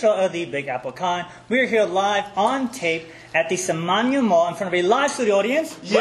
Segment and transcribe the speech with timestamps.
[0.00, 1.26] Show of the Big Apple Con.
[1.50, 5.34] We're here live on tape at the Samanea Mall in front of a live studio
[5.36, 6.00] audience Yeah,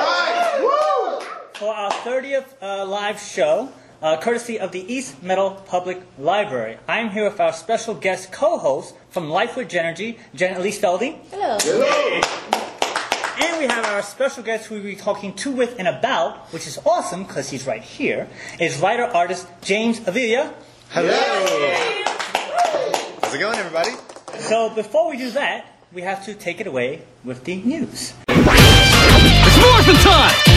[0.00, 0.60] right.
[0.62, 1.26] Woo!
[1.52, 3.68] for our 30th uh, live show,
[4.00, 6.78] uh, courtesy of the East Meadow Public Library.
[6.88, 11.18] I'm here with our special guest co-host from Life with Genergy, Jen Elise Feldy.
[11.30, 11.58] Hello.
[11.60, 12.20] Hello.
[13.46, 16.66] And we have our special guest who we'll be talking to, with, and about, which
[16.66, 18.26] is awesome because he's right here,
[18.58, 20.54] is writer-artist James Avila.
[20.88, 21.93] Hello.
[23.34, 23.90] How's it going, everybody?
[24.42, 28.14] So before we do that, we have to take it away with the news.
[28.28, 30.53] It's morphin' time!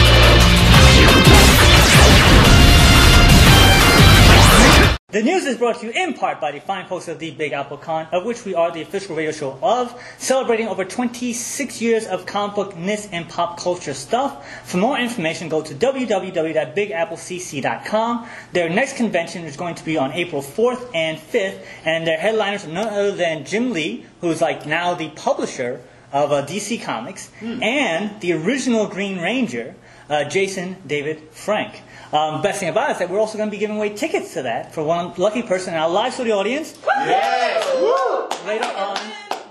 [5.17, 7.51] The news is brought to you in part by the fine folks of the Big
[7.51, 12.05] Apple Con, of which we are the official radio show of, celebrating over 26 years
[12.05, 14.47] of comic bookness and pop culture stuff.
[14.69, 18.27] For more information, go to www.bigapplecc.com.
[18.53, 22.65] Their next convention is going to be on April 4th and 5th, and their headliners
[22.65, 25.81] are none other than Jim Lee, who's like now the publisher
[26.13, 29.73] of uh, DC Comics, and the original Green Ranger,
[30.09, 31.81] uh, Jason David Frank.
[32.13, 34.33] Um, best thing about it is that we're also going to be giving away tickets
[34.35, 37.65] to that for one lucky person in our live studio audience Yes.
[37.75, 38.47] Woo!
[38.47, 38.97] later on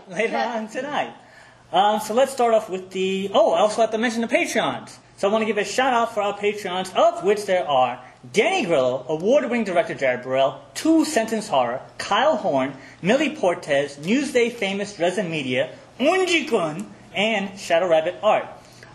[0.08, 1.12] later on tonight.
[1.72, 3.30] Um, so let's start off with the.
[3.34, 4.96] Oh, I also have to mention the Patreons.
[5.18, 8.02] So I want to give a shout out for our Patreons, of which there are
[8.32, 14.94] Danny Grillo, award-winning director Jared Burrell, Two Sentence Horror, Kyle Horn, Millie Portez, Newsday famous
[14.94, 18.46] Dresden Media, Unji-kun, and Shadow Rabbit Art.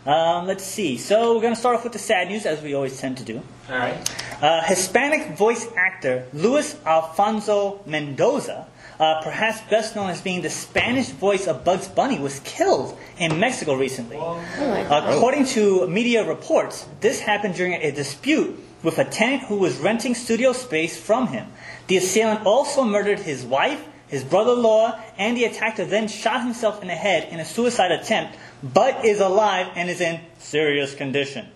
[0.06, 0.98] Um, let's see.
[0.98, 3.24] So we're going to start off with the sad news, as we always tend to
[3.24, 3.42] do.
[3.70, 3.96] All right.
[4.42, 8.66] Uh, Hispanic voice actor Luis Alfonso Mendoza,
[9.00, 13.40] uh, perhaps best known as being the Spanish voice of Bugs Bunny, was killed in
[13.40, 14.18] Mexico recently.
[14.18, 15.16] Oh my God.
[15.16, 20.16] According to media reports, this happened during a dispute with a tenant who was renting
[20.16, 21.46] studio space from him.
[21.86, 26.88] The assailant also murdered his wife, his brother-in-law, and the attacker then shot himself in
[26.88, 31.48] the head in a suicide attempt, but is alive and is in serious condition.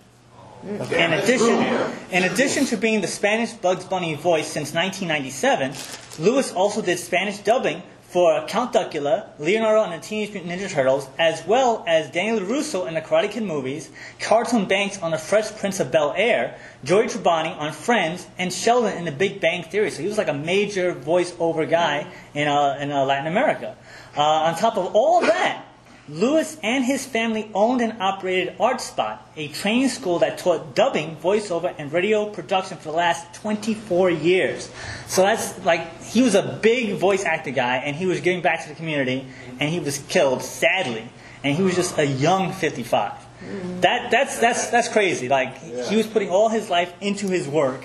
[0.64, 1.62] In addition,
[2.10, 5.74] in addition to being the Spanish Bugs Bunny voice since 1997,
[6.18, 11.08] Lewis also did Spanish dubbing for Count Duckula, Leonardo and the Teenage Mutant Ninja Turtles,
[11.18, 13.90] as well as Daniel Russo in the Karate Kid movies,
[14.20, 18.96] Carlton Banks on The Fresh Prince of Bel Air, Joey Tribbiani on Friends, and Sheldon
[18.96, 19.90] in The Big Bang Theory.
[19.90, 23.76] So he was like a major voiceover guy in, uh, in uh, Latin America.
[24.16, 25.65] Uh, on top of all that,
[26.08, 31.74] Lewis and his family owned and operated ArtSpot, a training school that taught dubbing, voiceover,
[31.78, 34.70] and radio production for the last 24 years.
[35.08, 38.62] So that's like, he was a big voice actor guy, and he was giving back
[38.62, 39.26] to the community,
[39.58, 41.08] and he was killed, sadly.
[41.42, 43.12] And he was just a young 55.
[43.12, 43.80] Mm-hmm.
[43.80, 45.28] That, that's, that's, that's crazy.
[45.28, 47.84] Like, he was putting all his life into his work,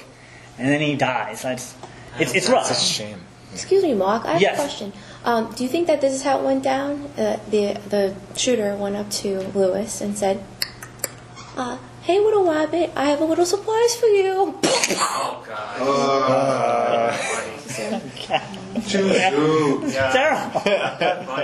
[0.57, 1.41] and then he dies.
[1.41, 1.75] That's,
[2.19, 2.69] it's, it's rough.
[2.69, 3.19] It's a shame.
[3.53, 4.25] Excuse me, Mark.
[4.25, 4.53] I have Yes.
[4.53, 4.93] a question.
[5.23, 7.03] Um, do you think that this is how it went down?
[7.17, 10.43] Uh, the the shooter went up to Lewis and said,
[11.55, 14.57] uh, "Hey, little rabbit, I have a little surprise for you."
[18.87, 19.81] Choo choo.
[19.83, 20.61] It's terrible.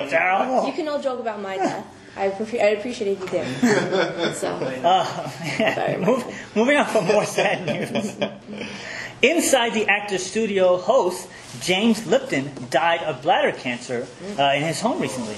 [0.10, 0.66] terrible.
[0.68, 1.86] you can all joke about my death.
[2.16, 4.34] I appre- I'd appreciate it if you did.
[4.36, 5.98] So, Uh, yeah.
[6.00, 6.24] Move,
[6.56, 8.16] moving on from more sad news.
[9.22, 11.28] Inside the actor's studio host,
[11.60, 14.06] James Lipton, died of bladder cancer
[14.38, 15.38] uh, in his home recently.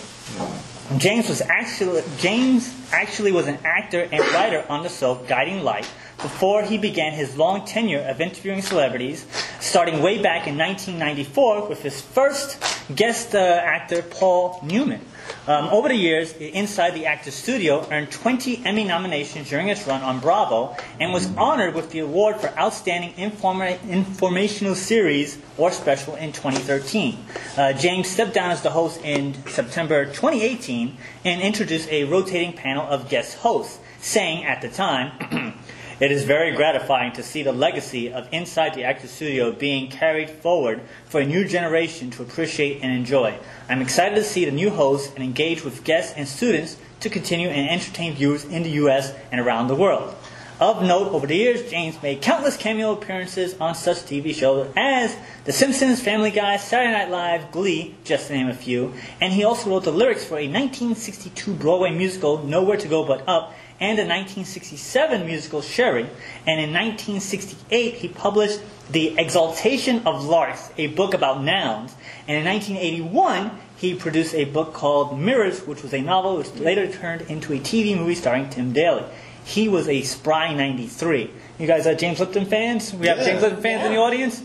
[0.97, 5.87] James was actually James actually was an actor and writer on the soap Guiding Light
[6.17, 9.25] before he began his long tenure of interviewing celebrities,
[9.61, 12.61] starting way back in 1994 with his first
[12.93, 14.99] guest uh, actor Paul Newman.
[15.47, 20.01] Um, over the years, Inside the Actor's Studio earned 20 Emmy nominations during its run
[20.01, 26.15] on Bravo and was honored with the award for Outstanding Informa- Informational Series or Special
[26.15, 27.17] in 2013.
[27.57, 32.85] Uh, James stepped down as the host in September 2018 and introduced a rotating panel
[32.87, 35.53] of guest hosts, saying at the time,
[35.99, 40.29] It is very gratifying to see the legacy of Inside the Actor Studio being carried
[40.29, 43.37] forward for a new generation to appreciate and enjoy.
[43.67, 47.49] I'm excited to see the new hosts and engage with guests and students to continue
[47.49, 49.13] and entertain viewers in the U.S.
[49.29, 50.15] and around the world.
[50.59, 55.15] Of note, over the years, James made countless cameo appearances on such TV shows as
[55.45, 59.45] The Simpsons, Family Guy, Saturday Night Live, Glee, just to name a few, and he
[59.45, 63.97] also wrote the lyrics for a 1962 Broadway musical, Nowhere to Go But Up, and
[63.99, 66.09] a 1967 musical, Sherry,
[66.45, 68.59] and in 1968 he published
[68.91, 71.95] The Exaltation of Larks, a book about nouns,
[72.27, 76.91] and in 1981 he produced a book called Mirrors, which was a novel which later
[76.91, 79.05] turned into a TV movie starring Tim Daly.
[79.45, 81.29] He was a spry 93.
[81.59, 82.93] You guys are James Lipton fans?
[82.93, 83.23] We have Yeah.
[83.25, 84.41] James Lipton fans in the audience?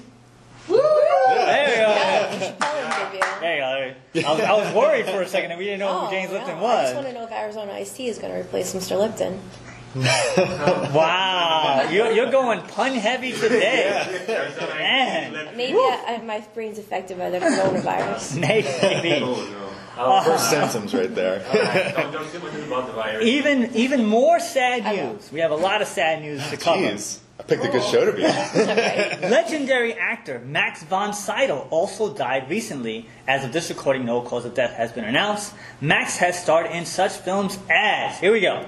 [0.68, 0.76] Yeah.
[0.76, 2.56] There you go.
[2.58, 3.40] Tell him, Vivian.
[3.40, 3.54] There
[4.14, 4.28] you go.
[4.28, 6.30] I was, I was worried for a second that we didn't know Oh, who James
[6.30, 6.38] no.
[6.38, 6.78] Lipton was.
[6.78, 8.98] I just want to know if Arizona Iced Tea is going to replace Mr.
[8.98, 9.40] Lipton.
[10.94, 11.88] Wow.
[11.90, 14.24] You're, you're going pun heavy today.
[14.78, 15.56] Man.
[15.56, 18.38] Maybe I, I, my brain's affected by the coronavirus.
[18.40, 19.22] Maybe.
[19.24, 19.63] Oh,
[19.96, 21.38] Oh First symptoms right there.
[21.52, 21.92] no.
[22.02, 23.20] don't, don't say the.
[23.22, 25.30] Even even more sad news.
[25.32, 26.82] We have a lot of sad news to cover.
[26.82, 27.20] Jeez.
[27.38, 28.30] I picked a good show to be on.
[29.30, 33.08] Legendary actor Max von Sydow also died recently.
[33.26, 35.52] As of this recording, no cause of death has been announced.
[35.80, 38.66] Max has starred in such films as here we go.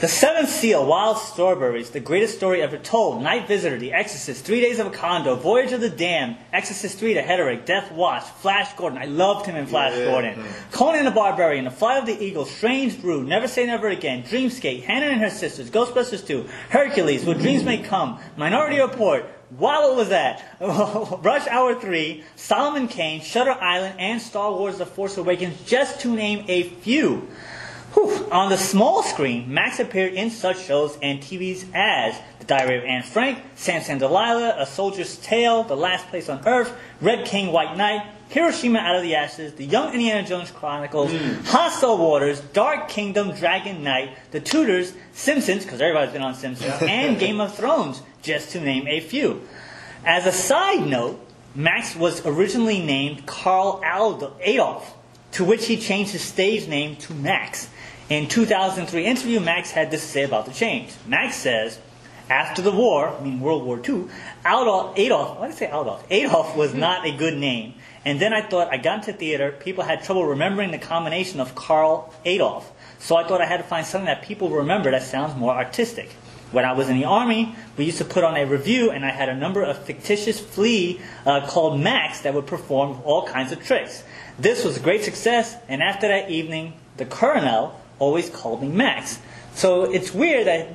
[0.00, 4.60] The Seventh Seal, Wild Strawberries, The Greatest Story Ever Told, Night Visitor, The Exorcist, Three
[4.60, 8.74] Days of a Condor, Voyage of the Damned, Exorcist 3, The Heretic, Death Watch, Flash
[8.74, 10.06] Gordon, I loved him in Flash Yeah.
[10.06, 14.24] Gordon, Conan the Barbarian, The Flight of the Eagle, Strange Brew, Never Say Never Again,
[14.24, 19.88] Dreamscape, Hannah and Her Sisters, Ghostbusters 2, Hercules, Where Dreams May Come, Minority Report, Wow,
[19.88, 20.42] what was that?
[20.60, 26.14] Rush Hour 3, Solomon Kane, Shutter Island, and Star Wars The Force Awakens, just to
[26.16, 27.28] name a few.
[27.94, 28.28] Whew.
[28.30, 32.84] On the small screen, Max appeared in such shows and TVs as The Diary of
[32.84, 37.76] Anne Frank, Samson Delilah, A Soldier's Tale, The Last Place on Earth, Red King, White
[37.76, 41.44] Knight, Hiroshima Out of the Ashes, The Young Indiana Jones Chronicles, hmm.
[41.44, 47.18] Hostile Waters, Dark Kingdom, Dragon Knight, The Tudors, Simpsons, because everybody's been on Simpsons, and
[47.18, 49.42] Game of Thrones, just to name a few.
[50.04, 51.20] As a side note,
[51.54, 53.80] Max was originally named Carl
[54.40, 54.96] Adolf,
[55.32, 57.68] to which he changed his stage name to Max.
[58.10, 60.92] In 2003 interview, Max had this to say about the change.
[61.06, 61.78] Max says,
[62.28, 64.08] after the war, I mean World War II,
[64.44, 66.04] Adolf, Adolf, why did I say Adolf?
[66.10, 67.74] Adolf was not a good name.
[68.04, 71.54] And then I thought, I got into theater, people had trouble remembering the combination of
[71.54, 72.70] Carl Adolf.
[72.98, 76.10] So I thought I had to find something that people remember that sounds more artistic.
[76.52, 79.10] When I was in the army, we used to put on a review, and I
[79.10, 83.64] had a number of fictitious flea uh, called Max that would perform all kinds of
[83.64, 84.04] tricks.
[84.38, 89.18] This was a great success, and after that evening, the colonel always called me Max.
[89.54, 90.68] So it's weird that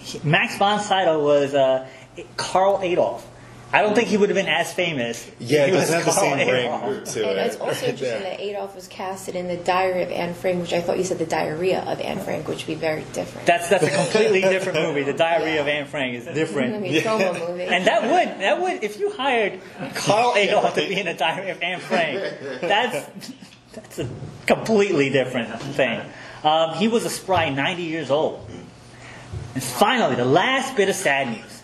[0.00, 1.86] he- Max von Sydow was uh,
[2.36, 3.26] Carl Adolf.
[3.72, 5.28] I don't think he would have been as famous.
[5.40, 7.04] Yeah, it he was doesn't have the Carl same ring Adolf.
[7.14, 8.20] to And it's also interesting there.
[8.20, 11.18] that Adolf was casted in the Diary of Anne Frank, which I thought you said
[11.18, 13.44] the diarrhea of Anne Frank, which would be very different.
[13.46, 15.02] That's that's a completely different movie.
[15.02, 16.80] The Diary of Anne Frank is I different.
[16.80, 17.64] mean, promo movie.
[17.64, 19.60] And that would that would if you hired
[19.96, 22.20] Carl Adolf to be in a Diary of Anne Frank,
[22.60, 23.32] that's
[23.72, 24.08] that's a
[24.46, 26.00] completely different thing.
[26.46, 28.48] Um, he was a spry 90 years old.
[29.54, 31.62] And finally, the last bit of sad news.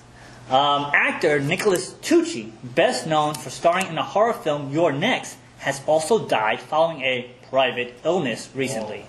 [0.51, 5.81] Um, actor Nicholas Tucci, best known for starring in the horror film You're Next, has
[5.87, 9.07] also died following a private illness recently.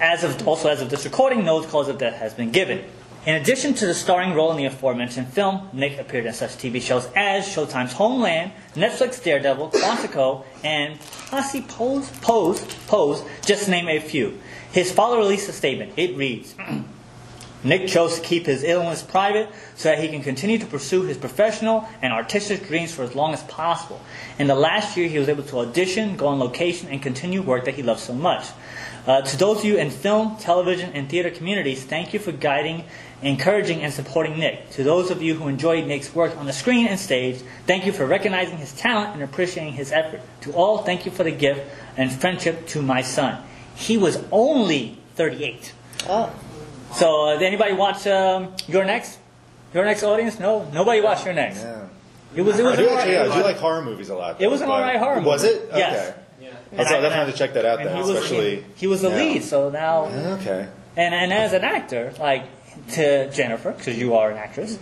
[0.00, 2.84] As of also as of this recording, no cause of death has been given.
[3.26, 6.82] In addition to the starring role in the aforementioned film, Nick appeared in such TV
[6.82, 10.98] shows as Showtime's Homeland, Netflix Daredevil, Quantico, and
[11.28, 14.40] Posse Pose, Pose, Pose, just to name a few.
[14.72, 15.94] His father released a statement.
[15.96, 16.54] It reads,
[17.62, 21.18] Nick chose to keep his illness private so that he can continue to pursue his
[21.18, 24.00] professional and artistic dreams for as long as possible.
[24.38, 27.66] In the last year, he was able to audition, go on location, and continue work
[27.66, 28.46] that he loves so much.
[29.06, 32.84] Uh, to those of you in film, television, and theater communities, thank you for guiding,
[33.22, 34.70] encouraging, and supporting Nick.
[34.70, 37.92] To those of you who enjoyed Nick's work on the screen and stage, thank you
[37.92, 40.20] for recognizing his talent and appreciating his effort.
[40.42, 41.62] To all, thank you for the gift
[41.96, 43.42] and friendship to my son.
[43.74, 45.72] He was only 38.
[46.08, 46.32] oh,
[46.94, 49.18] So, uh, did anybody watch um, You're Next?
[49.74, 50.38] You're Next audience?
[50.38, 51.60] No, nobody watched You're Next.
[51.62, 51.86] Yeah.
[52.34, 52.98] It was it was I do, alright.
[53.00, 54.40] actually, yeah, I do like horror movies a lot.
[54.40, 55.54] It was an alright horror Was movie.
[55.56, 55.68] it?
[55.74, 56.10] Yes.
[56.10, 56.16] Okay.
[56.72, 58.64] And So I- I'll definitely have to check that out then, he was especially.
[58.76, 59.16] he, was the yeah.
[59.16, 59.42] lead.
[59.44, 60.04] So now,
[60.38, 60.68] Okay.
[60.96, 62.44] and and as an actor, like
[62.92, 64.78] to Jennifer, because you are an actress,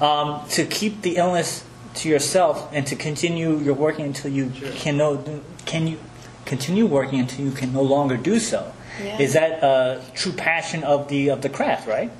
[0.00, 4.96] um, to keep the illness to yourself and to continue your working until you can
[4.96, 5.22] no
[5.66, 5.98] can you
[6.44, 8.72] continue working until you can no longer do so.
[9.02, 9.18] Yeah.
[9.18, 12.10] Is that a true passion of the of the craft, right?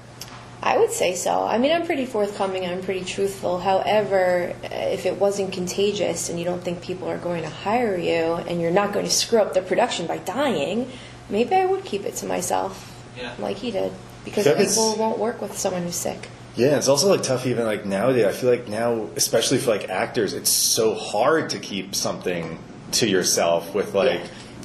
[0.64, 1.42] I would say so.
[1.44, 2.64] I mean, I'm pretty forthcoming.
[2.64, 3.58] I'm pretty truthful.
[3.58, 7.96] However, uh, if it wasn't contagious and you don't think people are going to hire
[7.96, 10.88] you and you're not going to screw up the production by dying,
[11.28, 12.72] maybe I would keep it to myself,
[13.18, 13.32] Yeah.
[13.40, 13.90] like he did,
[14.24, 16.28] because Yeah, it's- people won't work with someone who's sick.
[16.54, 18.26] Yeah, it's also like tough even like nowadays.
[18.26, 22.58] I feel like now, especially for like actors, it's so hard to keep something
[22.92, 24.22] to yourself with like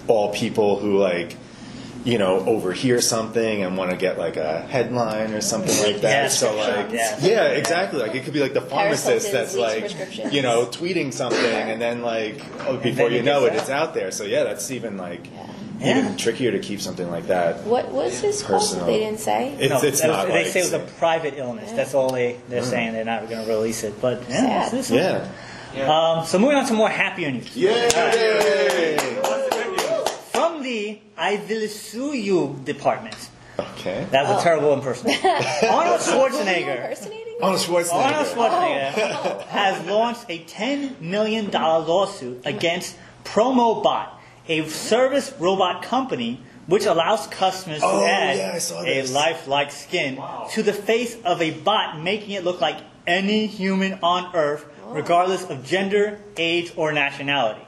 [0.08, 1.36] all people who like
[2.08, 6.24] you know overhear something and want to get like a headline or something like that.
[6.24, 7.20] Yeah, so like yeah.
[7.22, 8.00] yeah, exactly.
[8.00, 9.92] Like it could be like the pharmacist that's like
[10.32, 13.70] you know tweeting something and then like oh, before then you know it, gets it's
[13.70, 14.12] out there.
[14.12, 15.28] So yeah, that's even like
[15.80, 16.00] Yeah.
[16.00, 17.64] even trickier to keep something like that.
[17.66, 18.70] What was his cause?
[18.70, 18.86] Personal.
[18.86, 19.58] They didn't say.
[19.60, 21.74] It's No, it's that was- not they say it was a private illness.
[21.74, 22.66] That's all they they're mm.
[22.66, 22.94] saying.
[22.94, 24.00] They're not going to release it.
[24.00, 25.30] But yeah, Sad.
[25.78, 26.12] This is- yeah.
[26.20, 27.56] Um, so moving on to more happier news.
[27.56, 27.72] Yay!
[29.22, 30.10] What's the good news?
[30.32, 33.16] From the I will sue you department.
[33.60, 34.06] Okay.
[34.12, 35.30] That was a terrible impersonation.
[35.70, 36.76] Arnold Who Schwarzenegger.
[36.78, 37.36] impersonating?
[37.42, 37.94] Arnold Schwarzenegger.
[37.94, 44.10] Arnold Schwarzenegger has launched a $10 million lawsuit against PromoBot,
[44.48, 49.12] a service robot company which allows customers Oh, to add yeah, a this.
[49.14, 54.36] lifelike skin to the face of a bot, making it look like any human on
[54.36, 57.62] Earth, regardless of gender, age, or nationality.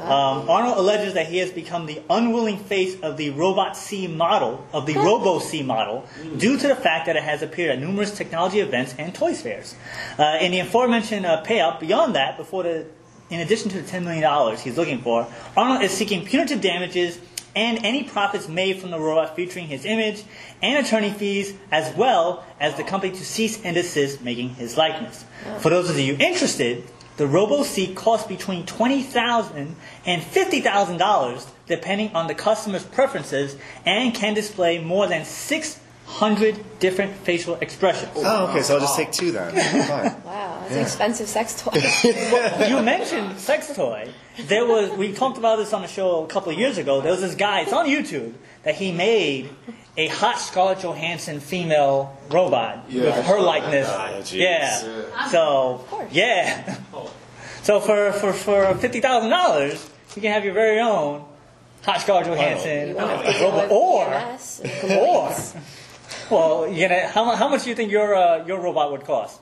[0.00, 4.64] Um, Arnold alleges that he has become the unwilling face of the Robot C model,
[4.72, 6.06] of the Robo C model,
[6.36, 9.74] due to the fact that it has appeared at numerous technology events and toys fairs.
[10.18, 12.86] Uh, in the aforementioned uh, payout, beyond that, before the,
[13.30, 17.18] in addition to the $10 million he's looking for, Arnold is seeking punitive damages
[17.56, 20.22] and any profits made from the robot featuring his image
[20.62, 25.24] and attorney fees, as well as the company to cease and desist making his likeness.
[25.58, 26.84] For those of you interested,
[27.16, 32.84] the Robo C costs between twenty thousand and fifty thousand dollars, depending on the customer's
[32.84, 38.12] preferences, and can display more than six hundred different facial expressions.
[38.16, 38.62] Oh, oh okay.
[38.62, 39.52] So I'll just take two then.
[39.86, 40.22] Fine.
[40.24, 41.72] Wow, that's an expensive sex toy.
[42.68, 44.08] you mentioned sex toy.
[44.38, 47.00] There was we talked about this on the show a couple of years ago.
[47.00, 47.60] There was this guy.
[47.62, 49.50] It's on YouTube that he made
[49.96, 53.88] a hot Scarlett Johansson female robot Yeah, with I her saw likeness.
[53.88, 54.14] that.
[54.14, 54.38] Oh, jeez.
[54.38, 55.28] yeah.
[55.28, 56.12] So course.
[56.12, 56.78] yeah.
[57.62, 61.24] So for for for fifty thousand dollars, you can have your very own
[61.82, 63.70] hot Scarlett Johansson You won't have to deal robot.
[63.70, 64.08] Or or
[64.80, 65.54] complaints.
[66.30, 69.40] Well, you know how how much do you think your uh, your robot would cost?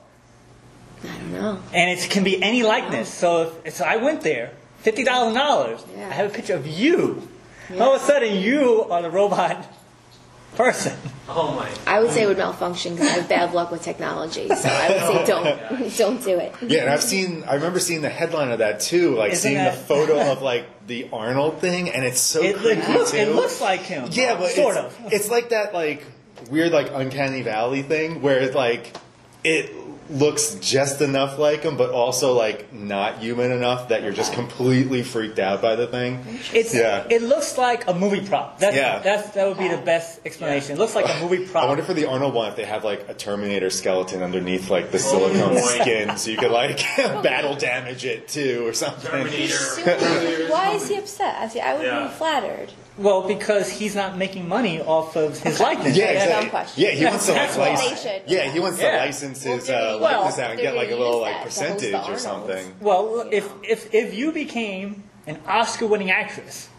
[1.03, 1.59] I don't know.
[1.73, 3.09] and it can be any likeness.
[3.13, 5.83] So if so I went there, fifty thousand dollars.
[5.95, 6.07] Yeah.
[6.09, 7.27] I have a picture of you.
[7.71, 7.83] Yeah.
[7.83, 9.65] All of a sudden, you are the robot
[10.55, 10.97] person.
[11.27, 11.69] Oh my.
[11.91, 14.47] I would say it would malfunction because I have bad luck with technology.
[14.47, 16.53] So I would say don't don't do it.
[16.61, 17.43] Yeah, and I've seen.
[17.43, 19.15] I remember seeing the headline of that too.
[19.15, 22.55] Like Isn't seeing that- the photo of like the Arnold thing, and it's so It,
[22.57, 23.17] creepy it, looks, too.
[23.17, 24.07] it looks like him.
[24.11, 25.13] yeah, but sort it's, of.
[25.13, 26.03] It's like that like
[26.49, 28.95] weird like uncanny valley thing where it's like
[29.43, 29.71] it
[30.09, 35.01] looks just enough like him, but also like not human enough that you're just completely
[35.01, 36.23] freaked out by the thing.
[36.53, 37.07] It's, Yeah.
[37.09, 38.59] It looks like a movie prop.
[38.59, 38.99] That's, Yeah.
[38.99, 40.73] that's, that would be the best explanation.
[40.75, 41.63] It looks like a movie prop.
[41.63, 44.91] I wonder for the Arnold one if they have like a Terminator skeleton underneath like
[44.91, 45.61] the oh, silicone boy.
[45.81, 49.09] skin, so you could like battle damage it too or something.
[49.09, 50.47] Terminator.
[50.51, 51.35] Why is he upset?
[51.41, 51.59] I see.
[51.59, 52.03] I would Yeah.
[52.07, 52.71] be flattered.
[52.97, 55.97] Well, because he's not making money off of his likeness.
[55.97, 56.83] Yeah, That's a dumb exactly.
[56.83, 58.03] Yeah, he wants to like license.
[58.03, 58.29] they should.
[58.31, 58.91] Yeah, he wants Yeah.
[58.91, 61.61] to license his uh, they're likeness out and get like a little like that to
[61.61, 62.75] host the percentage or something.
[62.79, 66.69] Well, if, if, if you became an Oscar winning actress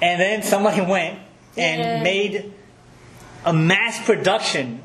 [0.00, 1.18] and then somebody went
[1.56, 2.02] and Yeah.
[2.02, 2.52] made
[3.44, 4.82] a mass production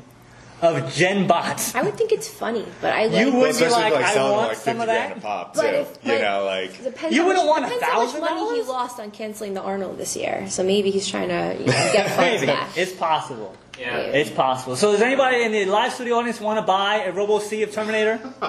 [0.64, 3.34] of Gen bots, I would think it's funny, but I You like.
[3.34, 5.20] would- be like, like I selling want like some of that.
[5.22, 5.76] pop But too.
[5.76, 8.62] if- you but- know, like Depends You wouldn't much, want depends how much money he
[8.62, 10.46] lost on canceling the Arnold this year.
[10.48, 12.68] So maybe he's trying to you know, get funds maybe back.
[12.76, 13.54] it's possible.
[13.78, 13.96] Yeah.
[13.96, 14.76] It's possible.
[14.76, 17.72] So, does anybody in the live studio audience want to buy a Robo C of
[17.72, 18.18] Terminator?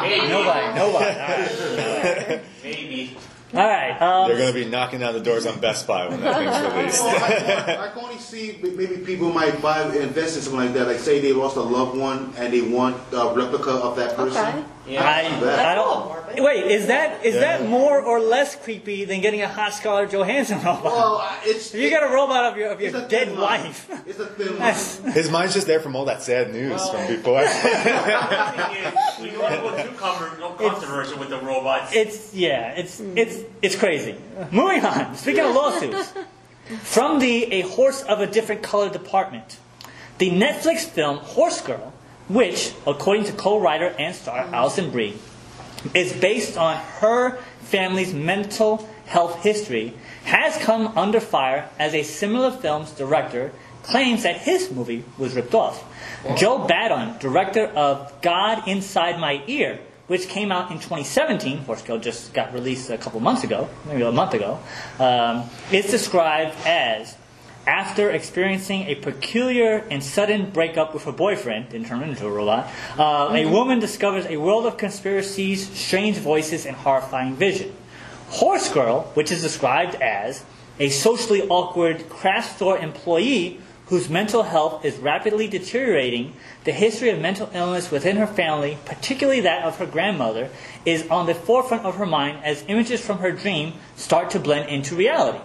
[0.00, 0.28] Maybe.
[0.28, 0.74] Nobody.
[0.76, 1.04] Nobody.
[1.20, 2.40] All right.
[2.62, 3.16] Maybe.
[3.52, 4.00] All right.
[4.00, 6.74] Um, they're going to be knocking down the doors on Best Buy when that thing's
[6.74, 7.02] released.
[7.02, 10.86] I can only see maybe people might buy invest in something like that.
[10.86, 14.46] Like say they lost a loved one and they want a replica of that person.
[14.46, 14.64] Okay.
[14.86, 15.04] Yeah.
[15.04, 16.42] I, I don't.
[16.42, 20.58] Wait, is that is that more or less creepy than getting a hot Scarlett Johansson
[20.58, 20.84] robot?
[20.84, 23.88] Well, it's If you get a robot of your of your dead wife.
[24.06, 24.58] It's a thin
[25.04, 25.12] line.
[25.12, 27.42] His mind's just there from all that sad news from before.
[27.42, 31.92] The thing is, we want to go too no controversial with the robots.
[31.94, 34.16] it's yeah, it's it's it's crazy.
[34.50, 35.14] Moving on.
[35.16, 36.12] Speaking of lawsuits,
[36.82, 39.58] from the A Horse of a Different Color department,
[40.18, 41.92] the Netflix film Horse Girl,
[42.28, 45.16] which, according to co-writer and star Alison Brie,
[45.94, 49.94] is based on her family's mental health history,
[50.24, 55.54] has come under fire as a similar film's director, claims that his movie was ripped
[55.54, 55.84] off.
[56.36, 61.96] Joe Badon, director of God Inside My Ear, which came out in 2017, Horse Girl
[61.96, 64.58] just got released a couple months ago, maybe a month ago,
[64.98, 67.16] um, is described as
[67.64, 72.68] after experiencing a peculiar and sudden breakup with her boyfriend, didn't turn into a robot,
[72.98, 77.72] uh, a woman discovers a world of conspiracies, strange voices, and horrifying vision.
[78.30, 80.42] Horse Girl, which is described as
[80.80, 83.60] a socially awkward craft store employee
[83.90, 86.32] whose mental health is rapidly deteriorating,
[86.62, 90.48] the history of mental illness within her family, particularly that of her grandmother,
[90.86, 94.68] is on the forefront of her mind as images from her dream start to blend
[94.70, 95.40] into reality.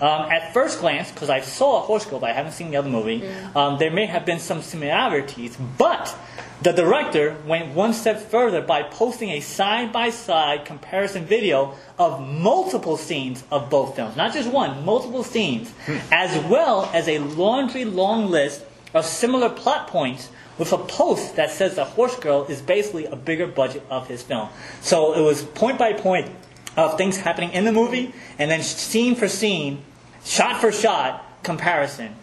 [0.00, 2.76] Um, at first glance, because I saw a Horse Girl, but I haven't seen the
[2.76, 6.14] other movie, um, there may have been some similarities, but
[6.62, 12.20] the director went one step further by posting a side by side comparison video of
[12.20, 14.16] multiple scenes of both films.
[14.16, 15.72] Not just one, multiple scenes,
[16.10, 21.50] as well as a laundry long list of similar plot points with a post that
[21.50, 24.48] says that Horse Girl is basically a bigger budget of his film.
[24.80, 26.30] So it was point by point
[26.76, 29.82] of things happening in the movie and then scene for scene,
[30.24, 32.14] shot for shot comparison.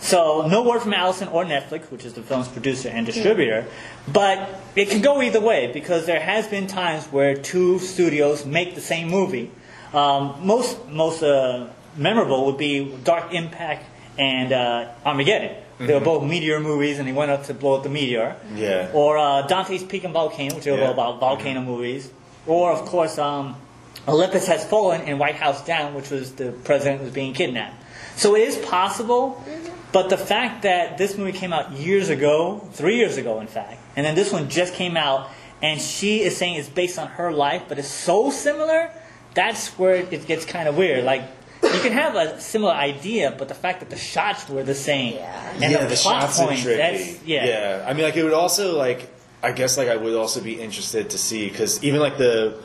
[0.00, 3.66] So no word from Alison or Netflix, which is the film's producer and distributor,
[4.12, 8.74] but it can go either way because there has been times where two studios make
[8.74, 9.50] the same movie.
[9.94, 13.84] Um, most most uh, memorable would be Dark Impact
[14.18, 15.56] and uh, Armageddon.
[15.78, 18.36] They were both meteor movies, and they went up to blow up the meteor.
[18.54, 18.90] Yeah.
[18.92, 20.90] Or uh, Dante's Peak and Volcano, which are Yeah.
[20.90, 22.08] about volcano movies.
[22.46, 23.56] Or of course, um,
[24.08, 27.76] Olympus Has Fallen and White House Down, which was the president was being kidnapped.
[28.16, 29.74] So it is possible, mm-hmm.
[29.92, 33.80] but the fact that this movie came out years ago, three years ago, in fact,
[33.96, 35.30] and then this one just came out,
[35.62, 38.90] and she is saying it's based on her life, but it's so similar,
[39.34, 41.04] that's where it gets kind of weird.
[41.04, 41.22] Like.
[41.62, 45.14] You can have a similar idea, but the fact that the shots were the same
[45.14, 45.50] Yeah.
[45.52, 46.76] and yeah, the, the plot shots are tricky.
[46.76, 47.86] that's yeah.
[47.86, 49.08] I mean, like it would also like
[49.44, 52.60] I guess like I would also be interested to see because even like the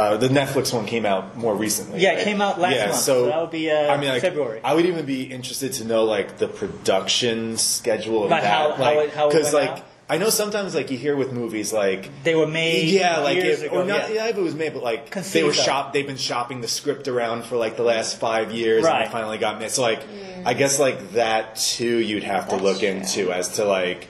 [0.00, 2.00] uh, the Netflix one came out more recently.
[2.00, 4.08] Yeah, it came out last yeah, month, So, so that would be, uh, I mean,
[4.08, 4.60] like, February.
[4.64, 8.72] I would even be interested to know like the production schedule of About that, how-
[8.72, 9.86] how like it- how it like out?
[10.08, 13.60] I know sometimes like you hear with movies like They were made yeah, like years
[13.62, 13.82] if, ago.
[13.82, 14.14] or not yeah.
[14.24, 14.28] yeah.
[14.30, 15.54] if it was made, but like they were of.
[15.54, 15.92] shop.
[15.92, 19.02] They've been shopping the script around for like the last five years, Right.
[19.02, 19.70] and it finally got made.
[19.70, 20.00] So like,
[20.44, 22.88] I guess like that too, you'd have to That's look true.
[22.88, 24.08] into as to like,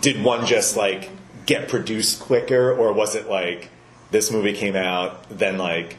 [0.00, 1.10] did one just like
[1.44, 3.68] get produced quicker, or was it like
[4.10, 5.96] this movie came out, then like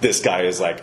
[0.00, 0.82] this guy is like,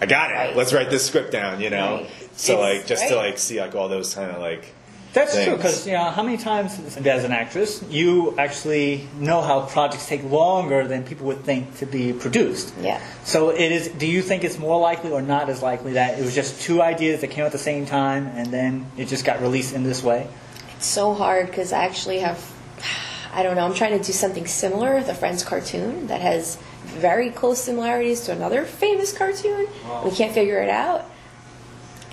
[0.00, 0.34] I got it.
[0.34, 0.56] Right.
[0.56, 1.96] Let's write this script down, you know.
[2.02, 2.10] Right.
[2.36, 4.72] So It's- like just to like see like all those kind of like
[5.14, 5.46] That's things.
[5.46, 10.06] true because you know how many times as an actress you actually know how projects
[10.06, 12.74] take longer than people would think to be produced.
[12.82, 13.00] Yeah.
[13.24, 13.88] So it is.
[13.88, 16.82] Do you think it's more likely or not as likely that it was just two
[16.82, 20.02] ideas that came at the same time and then it just got released in this
[20.02, 20.28] way?
[20.76, 22.38] It's so hard because I actually have,
[23.36, 27.28] I don't know, I'm trying to do something similar, the Friends cartoon, that has very
[27.28, 29.68] close similarities to another famous cartoon.
[30.02, 31.04] We can't figure it out.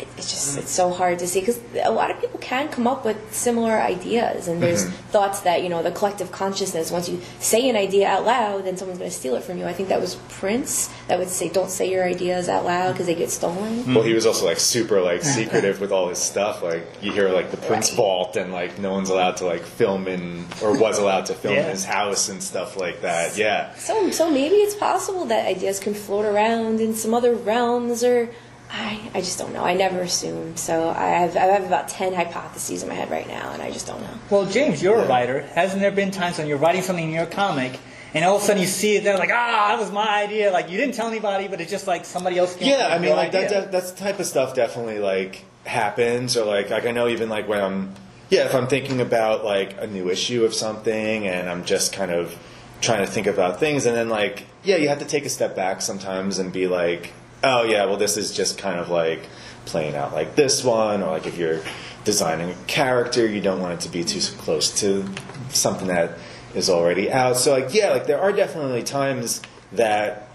[0.04, 2.88] It, it's just, it's so hard to see because a lot of people can come
[2.88, 5.10] up with similar ideas, and there's mm-hmm.
[5.10, 8.78] thoughts that, you know, the collective consciousness, once you say an idea out loud, then
[8.78, 9.66] someone's going to steal it from you.
[9.66, 13.08] I think that was Prince that would say, don't say your ideas out loud because
[13.08, 13.94] they get stolen.
[13.94, 16.62] Well, he was also like super like secretive with all his stuff.
[16.64, 17.98] Like you hear like the Prince Right.
[17.98, 21.56] Vault, and like no one's allowed to like film in or was allowed to film
[21.56, 23.38] in his house and stuff like that.
[23.38, 28.04] Yeah, So, so maybe it's possible that ideas can float around in some other realms,
[28.04, 28.30] or
[28.76, 29.64] I, I just don't know.
[29.64, 30.58] I never assume.
[30.58, 33.72] So I have, I have about ten hypotheses in my head right now, and I
[33.72, 34.14] just don't know.
[34.32, 35.42] Well, James, you're a writer.
[35.42, 37.80] Hasn't there been times when you're writing something in your comic
[38.14, 40.52] and all of a sudden you see it there like, ah, that was my idea.
[40.52, 42.88] Like you didn't tell anybody, but it's just like somebody else came yeah.
[42.88, 46.70] I mean, like that, that that's the type of stuff definitely like happens, or like
[46.70, 47.96] like I know even like when I'm
[48.30, 52.12] yeah, if I'm thinking about like a new issue of something, and I'm just kind
[52.12, 52.38] of
[52.82, 55.56] trying to think about things, and then like yeah, you have to take a step
[55.56, 59.28] back sometimes and be like, oh yeah, well this is just kind of like
[59.66, 61.62] playing out like this one, or like if you're
[62.04, 65.06] designing a character, you don't want it to be too close to
[65.50, 66.18] something that
[66.56, 67.38] is already out.
[67.38, 69.42] So like yeah, like there are definitely times
[69.74, 70.30] that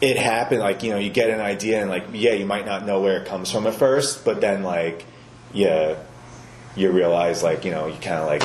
[0.00, 2.84] it happened like you know you get an idea and like yeah you might not
[2.84, 5.06] know where it comes from at first but then like
[5.52, 5.96] yeah
[6.76, 8.42] you realize like you know you kind of like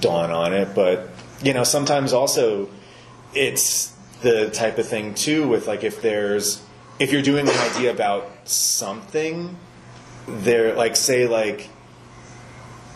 [0.00, 1.08] dawn on it but
[1.42, 2.68] you know sometimes also
[3.34, 6.62] it's the type of thing too with like if there's
[7.00, 9.56] if you're doing an idea about something
[10.28, 11.68] there like say like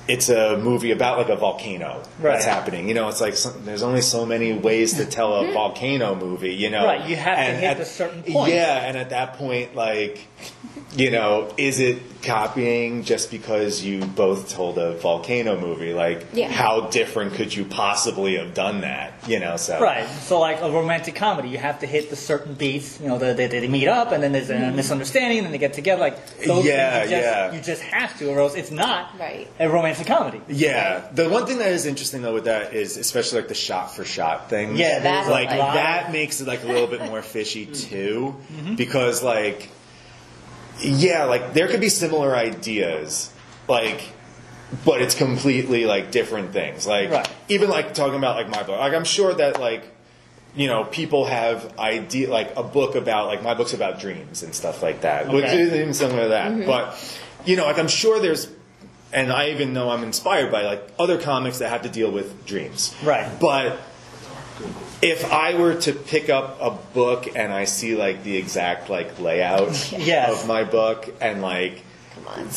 [0.07, 2.88] it's a movie about like a volcano that's happening.
[2.88, 5.55] You know, it's like some, there's only so many ways to tell a mm-hmm.
[5.55, 6.55] volcano movie.
[6.55, 8.53] You know, Right, you have to hit at- a certain point.
[8.53, 10.21] Yeah, and at that point, like,
[10.95, 15.92] you know, is it copying just because you both told a volcano movie?
[15.94, 16.48] Like, Yeah.
[16.50, 19.12] how different could you possibly have done that?
[19.28, 20.06] You know, so Right.
[20.22, 22.98] So like a romantic comedy, you have to hit the certain beats.
[23.00, 25.58] You know, they, they, they meet up and then there's a misunderstanding and then they
[25.58, 26.00] get together.
[26.00, 27.52] Like those Yeah, things you just, yeah.
[27.52, 29.48] You just have to, or else it's not Right.
[29.60, 30.40] a romantic comedy.
[30.48, 33.94] Yeah, the one thing that is interesting though with that is especially like the shot
[33.94, 34.76] for shot thing.
[34.76, 38.74] Yeah, That's like like- that makes it like a little bit more fishy too, Mm-hmm.
[38.76, 39.68] because like,
[40.80, 43.32] yeah, like there could be similar ideas,
[43.68, 44.02] like,
[44.84, 46.87] but it's completely like different things.
[46.87, 47.28] Like Right.
[47.48, 49.90] even like talking about like my book, like I'm sure that like.
[50.56, 54.54] You know, people have idea like a book about like my book's about dreams and
[54.54, 56.52] stuff like that, which isn't even similar to that.
[56.52, 56.66] Mm-hmm.
[56.66, 58.48] But you know, like I'm sure there's
[59.12, 62.46] and I even know I'm inspired by like other comics that have to deal with
[62.46, 62.94] dreams.
[63.02, 63.28] Right.
[63.40, 63.80] But
[65.03, 69.19] if I were to pick up a book and I see like the exact like
[69.21, 70.43] layout Yes.
[70.43, 71.83] of my book and like
[72.14, 72.49] Come on.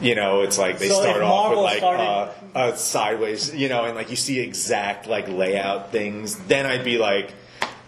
[0.00, 3.68] you know, it's like they So start off with like started- uh, uh, sideways, you
[3.68, 6.36] know, and like you see exact like layout things.
[6.46, 7.32] Then I'd be like,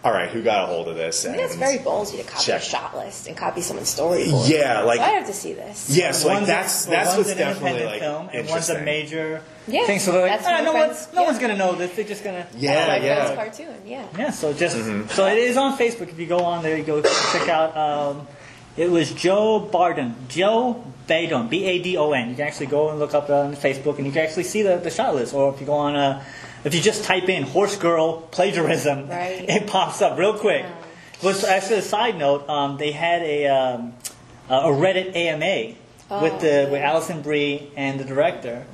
[0.03, 1.25] all right, who got a hold of this?
[1.25, 2.61] I think it's very ballsy to copy Check.
[2.61, 4.49] a shot list and copy someone's storyboard.
[4.49, 5.89] Yeah, like- so I have to see this.
[5.95, 8.81] yeah, so like that's a- that's one's what's definitely independent like film, and one's a
[8.81, 9.99] major Yeah, thing.
[9.99, 11.27] So they're like, that's ah, no friend's- one's no yeah.
[11.27, 11.91] one's gonna know this.
[11.95, 13.25] They're just gonna Yeah, my yeah.
[13.35, 13.75] friend's cartoon.
[13.85, 14.05] Yeah.
[14.17, 15.09] Yeah, so just Mm-hmm.
[15.09, 16.09] so it is on Facebook.
[16.09, 17.77] If you go on there, you go check out.
[17.77, 18.27] Um,
[18.77, 22.29] it was Joe Barden, Joe Badon, B A D O N.
[22.29, 24.77] You can actually go and look up on Facebook, and you can actually see the,
[24.77, 25.33] the shot list.
[25.33, 26.23] Or if you go on, uh,
[26.63, 29.45] if you just type in "horse girl plagiarism," Right.
[29.49, 30.65] it pops up real quick.
[31.23, 32.49] Was actually a side note.
[32.49, 33.93] Um, they had a um,
[34.49, 35.75] a Reddit AMA
[36.21, 38.65] with the with Alison Brie and the director.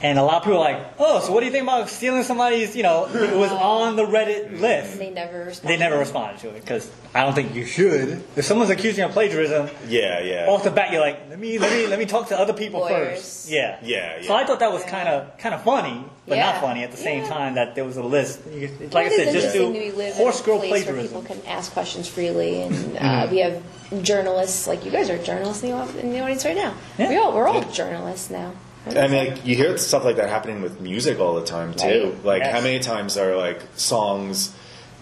[0.00, 0.08] Okay.
[0.08, 2.22] And a lot of people are like, oh, so what do you think about stealing
[2.22, 4.98] somebody's, you know, it was on the Reddit list?
[4.98, 5.68] They never respond.
[5.70, 8.22] They never responded to it because I don't think you should.
[8.36, 10.46] If someone's accusing you of plagiarism, Yeah, yeah.
[10.48, 12.80] off the bat you're like, let me let me let me talk to other people
[12.80, 13.18] Lawyers.
[13.18, 13.50] first.
[13.50, 13.78] Yeah.
[13.82, 14.34] Yeah, So.
[14.34, 16.52] I thought that was kind of kind of funny, but Yeah.
[16.52, 17.28] not funny at the same Yeah.
[17.28, 18.40] time that there was a list.
[18.46, 21.22] Like Well, I said, just interesting do live horse in girl a place where plagiarism.
[21.24, 23.30] people can ask questions freely, and uh, Mm-hmm.
[23.32, 23.62] we have
[24.02, 26.74] journalists like you guys are journalists in the, in the audience right now.
[26.98, 27.08] Yeah.
[27.10, 28.52] We all we're all journalists now.
[28.86, 32.12] I mean, like you hear stuff like that happening with music all the time too.
[32.16, 32.24] Right.
[32.24, 32.54] Like, Yes.
[32.54, 34.54] how many times are like songs?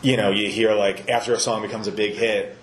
[0.03, 2.57] You know, you hear like after a song becomes a big hit,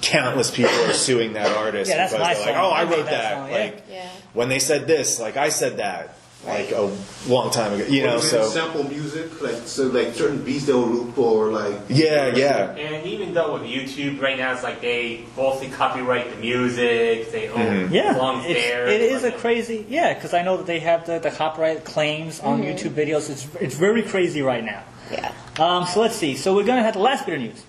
[0.00, 2.64] countless people are suing that artist Yeah, that's because my they're like, song.
[2.64, 3.56] "Oh, I I wrote that that." song, yeah.
[3.58, 4.08] Like Yeah.
[4.32, 6.14] when they said this, like I said that,
[6.46, 6.90] like a
[7.28, 7.84] long time ago.
[7.84, 12.34] You know, so sample music, like so, like certain beats they'll loop for, like yeah,
[12.34, 12.70] yeah.
[12.76, 17.48] And even though with YouTube right now, it's like they mostly copyright the music, they
[17.48, 18.86] own Yeah, songs it's, there.
[18.88, 19.84] it is a crazy.
[19.88, 22.70] Yeah, because I know that they have the, the copyright claims on Mm-hmm.
[22.70, 23.28] YouTube videos.
[23.30, 24.82] It's it's very crazy right now.
[25.10, 25.32] Yeah.
[25.58, 26.36] Um, so let's see.
[26.36, 27.64] So we're going to have the last bit of news.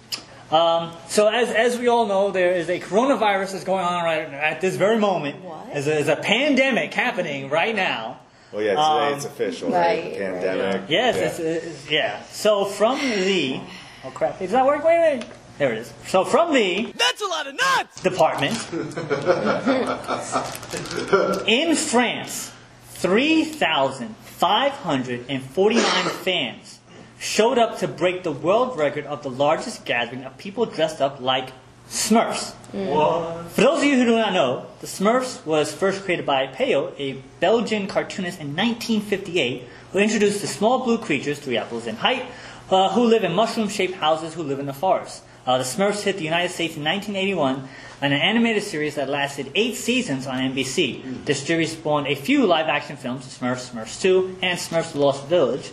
[0.52, 4.22] Um, so as, as we all know, there is a coronavirus that's going on right
[4.34, 5.42] at this very moment.
[5.44, 5.74] What?
[5.74, 8.20] There's a, there's a pandemic happening right now.
[8.52, 10.04] Well, yeah, today Um, it's official, right?
[10.04, 10.90] right, Pandemic.
[10.90, 11.24] Yes, Yeah.
[11.24, 12.22] it's, it's, yeah.
[12.32, 13.62] So from the
[14.04, 14.84] oh crap, does that work?
[14.84, 15.24] Wait, wait.
[15.58, 15.94] There it is.
[16.08, 18.02] So from the That's a lot of nuts!
[18.02, 18.58] department
[21.48, 22.52] in France,
[22.90, 26.80] three thousand five hundred and forty-nine fans
[27.20, 31.22] showed up to break the world record of the largest gathering of people dressed up
[31.22, 31.52] like
[31.92, 32.54] Smurfs.
[32.72, 33.48] What?
[33.52, 36.98] For those of you who do not know, the Smurfs was first created by Peyo,
[36.98, 42.24] a Belgian cartoonist in 1958, who introduced the small blue creatures, three apples in height,
[42.70, 45.24] uh, who live in mushroom-shaped houses who live in the forest.
[45.46, 47.68] Uh, the Smurfs hit the United States in 1981
[48.02, 51.26] in an animated series that lasted eight seasons on NBC.
[51.26, 55.72] This series spawned a few live-action films, Smurfs, Smurfs 2, and Smurfs: The Lost Village.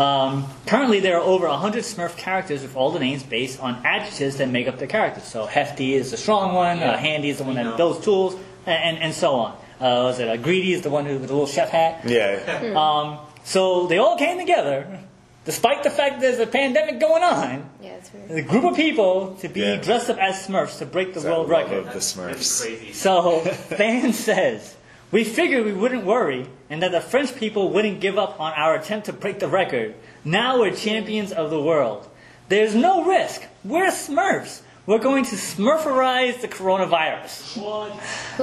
[0.00, 4.36] Um, currently, there are over 100 Smurf characters with all the names based on adjectives
[4.38, 5.24] that make up the characters.
[5.24, 8.34] So, Hefty is the strong one, uh, Handy is the one that builds tools,
[8.66, 9.52] and, and, and so on.
[9.78, 12.02] Uh, was it uh, Greedy is the one who with the little chef hat?
[12.06, 12.74] Yeah.
[12.76, 15.00] Um, so they all came together,
[15.44, 17.68] despite the fact there's a pandemic going on.
[17.82, 18.30] Yeah, it's weird.
[18.30, 19.76] A group of people to be Yeah.
[19.76, 21.86] dressed up as Smurfs to break the That world love record.
[21.88, 22.94] of the Smurfs.
[22.94, 23.40] So,
[23.76, 24.76] fan says,
[25.10, 28.74] we figured we wouldn't worry and that the French people wouldn't give up on our
[28.74, 29.94] attempt to break the record.
[30.24, 32.08] Now we're champions of the world.
[32.48, 33.42] There's no risk.
[33.64, 34.62] We're Smurfs.
[34.86, 37.56] We're going to Smurferize the coronavirus.
[37.62, 37.92] What?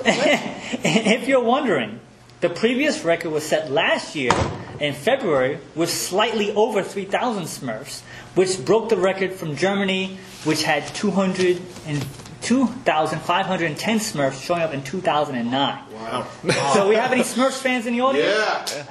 [0.84, 2.00] If you're wondering,
[2.40, 4.32] the previous record was set last year
[4.80, 8.02] in February with slightly over 3,000 Smurfs,
[8.36, 12.06] which broke the record from Germany, which had 200 and
[12.48, 15.84] 2,510 Smurfs showing up in 2009.
[15.92, 16.28] Wow.
[16.74, 18.28] So we have any Smurfs fans in the audience?
[18.30, 18.86] Yeah.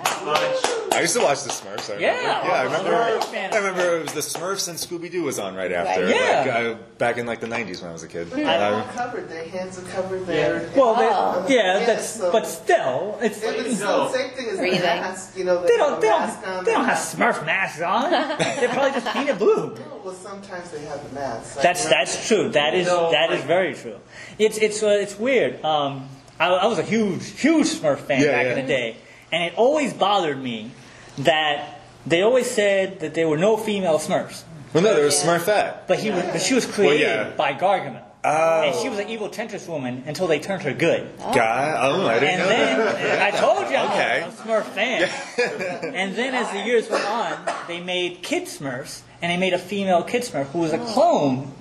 [0.92, 1.90] I used to watch the Smurfs.
[1.90, 2.00] I remember.
[2.00, 2.46] Yeah.
[2.46, 2.52] yeah.
[2.52, 2.90] I remember.
[2.90, 3.52] Smurf.
[3.52, 6.08] I remember it was the Smurfs and Scooby Doo was on right after.
[6.08, 6.40] Yeah.
[6.68, 8.30] Like, uh, back in like the '90s when I was a kid.
[8.30, 9.28] They're I- all covered.
[9.28, 10.26] Their hands are covered.
[10.26, 11.46] Their Well, Oh.
[11.48, 14.08] yeah, Yeah, that's so- but still, it's But it's No.
[14.08, 14.80] the same thing as Breathing.
[14.80, 15.36] the mask.
[15.36, 18.10] You know, they don't they don't on, they don't have Smurf masks on.
[18.60, 19.70] They're probably just painted blue.
[19.76, 21.56] mask- Well, sometimes they have the masks.
[21.56, 22.48] Like, That's you know, that's true.
[22.50, 23.98] That is No, that is like- very true.
[24.38, 25.64] It's it's uh, it's weird.
[25.64, 28.52] Um, I, I was a huge huge Smurf fan Yeah, back yeah.
[28.54, 28.96] in the day,
[29.32, 30.70] and it always bothered me
[31.18, 34.42] that they always said that there were no female Smurfs,
[34.74, 35.86] well, no, there was Smurfette.
[35.88, 37.30] but he was but she was created yeah.
[37.36, 38.02] by Gargamel.
[38.28, 38.62] Oh.
[38.62, 41.08] And she was an evil Temptress woman until they turned her good.
[41.18, 41.76] Guy.
[41.80, 42.96] Oh, I didn't And know that.
[42.98, 44.22] then I told you I'm, Okay.
[44.24, 45.08] I'm a Smurf fan.
[45.94, 49.58] and then as the years went on, they made Kid Smurfs, and they made a
[49.60, 51.52] female Kid Smurf who was a clone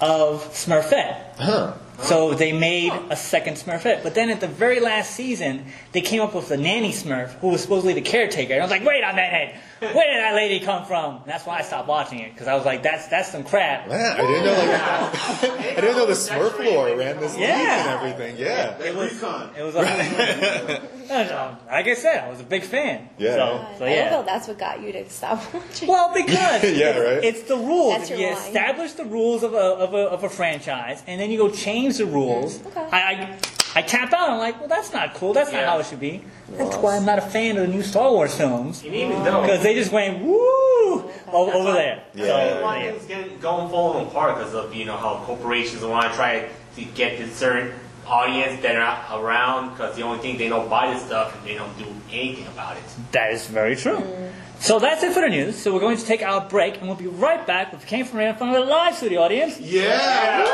[0.00, 1.36] of Smurfette.
[1.38, 1.74] Huh.
[2.02, 4.02] So they made a second Smurfette.
[4.02, 7.48] But then at the very last season, they came up with the nanny Smurf who
[7.48, 8.54] was supposedly the caretaker.
[8.54, 11.16] And I was like, wait a minute, where did that lady come from?
[11.16, 13.88] And that's why I stopped watching it because I was like, that's that's some crap.
[13.88, 14.52] Man, I didn't know.
[14.52, 17.80] Like, I didn't know the Smurf lore ran this deep Yeah.
[18.00, 18.36] and everything.
[18.36, 18.78] Yeah.
[18.78, 19.50] It was, Recon.
[19.56, 19.80] it was a,
[21.66, 23.08] like I said, I was a big fan.
[23.18, 23.34] Yeah.
[23.34, 23.36] So,
[23.78, 24.10] so I don't yeah.
[24.10, 24.22] know.
[24.24, 25.88] That's what got you to stop watching.
[25.88, 27.24] Well, because Yeah, it's, right.
[27.24, 27.94] it's the rules.
[27.98, 28.36] That's your you line.
[28.36, 31.98] establish the rules of a, of, a, of a franchise, and then you go change
[31.98, 32.58] the rules.
[32.58, 32.88] Mm, okay.
[32.92, 33.38] I, I,
[33.74, 34.30] I tap out.
[34.30, 35.32] I'm like, well, that's not cool.
[35.32, 36.22] That's not how it should be.
[36.50, 39.42] That's why I'm not a fan of the new Star Wars films And even though
[39.42, 42.02] because they just went woo over, over there.
[42.14, 42.24] Yeah.
[42.24, 42.90] So, a lot of yeah.
[42.92, 46.84] things getting going falling apart because of you know how corporations want to try to
[46.84, 47.72] get this certain
[48.06, 51.54] audience that are around because the only thing they don't buy this stuff and they
[51.54, 52.82] don't do anything about it.
[53.12, 53.98] That is very true.
[53.98, 54.32] Mm.
[54.58, 55.56] So that's it for the news.
[55.56, 58.18] So we're going to take our break, and we'll be right back with Came From
[58.18, 59.58] Right in front of the live studio audience.
[59.58, 60.46] Yeah.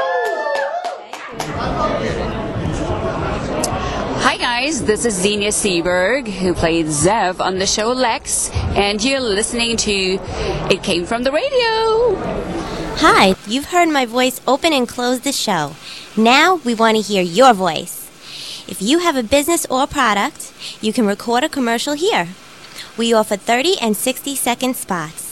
[4.26, 9.20] Hi guys, this is Xenia Seeberg, who played Zev on the show Lexx, and you're
[9.20, 10.18] listening to
[10.68, 12.16] It Came From the Radio.
[12.96, 15.76] Hi, you've heard my voice open and close the show.
[16.16, 18.10] Now we want to hear your voice.
[18.66, 22.30] If you have a business or product, you can record a commercial here.
[22.96, 25.25] We offer 30 and 60 second spots.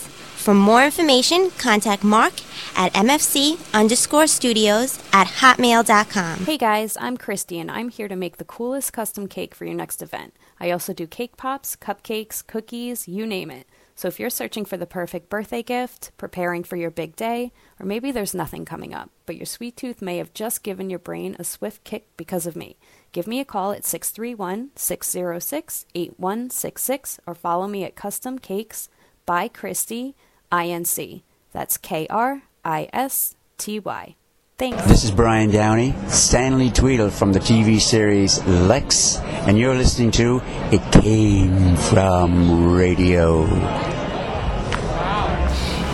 [0.44, 2.34] For more information, contact Mark
[2.76, 6.40] at MFC underscore studios at hotmail.com.
[6.40, 9.74] Hey guys, I'm Christy and I'm here to make the coolest custom cake for your
[9.74, 10.36] next event.
[10.60, 13.66] I also do cake pops, cupcakes, cookies, you name it.
[13.94, 17.86] So if you're searching for the perfect birthday gift, preparing for your big day, or
[17.86, 21.36] maybe there's nothing coming up, but your sweet tooth may have just given your brain
[21.38, 22.76] a swift kick because of me,
[23.12, 28.90] give me a call at 631 606 8166 or follow me at Custom Cakes
[29.24, 30.14] by Christy
[30.50, 31.22] INC.
[31.52, 34.14] That's K R I S T Y.
[34.56, 34.84] Thanks.
[34.86, 40.40] This is Brian Downey, Stanley Tweedle from the TV series Lexx, and you're listening to
[40.70, 43.46] It Came From Radio.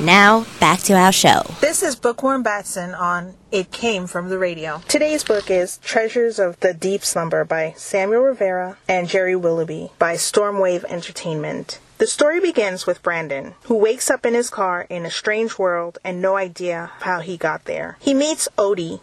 [0.02, 1.42] Now, back to our show.
[1.60, 4.82] This is Bookworm Batson on It Came From the Radio.
[4.88, 10.14] Today's book is Treasures of the Deep Slumber by Samuel Rivera and Jerry Willoughby by
[10.14, 11.78] Stormwave Entertainment.
[12.00, 15.98] The story begins with Brandon, who wakes up in his car in a strange world
[16.02, 17.98] and no idea how he got there.
[18.00, 19.00] He meets Odie,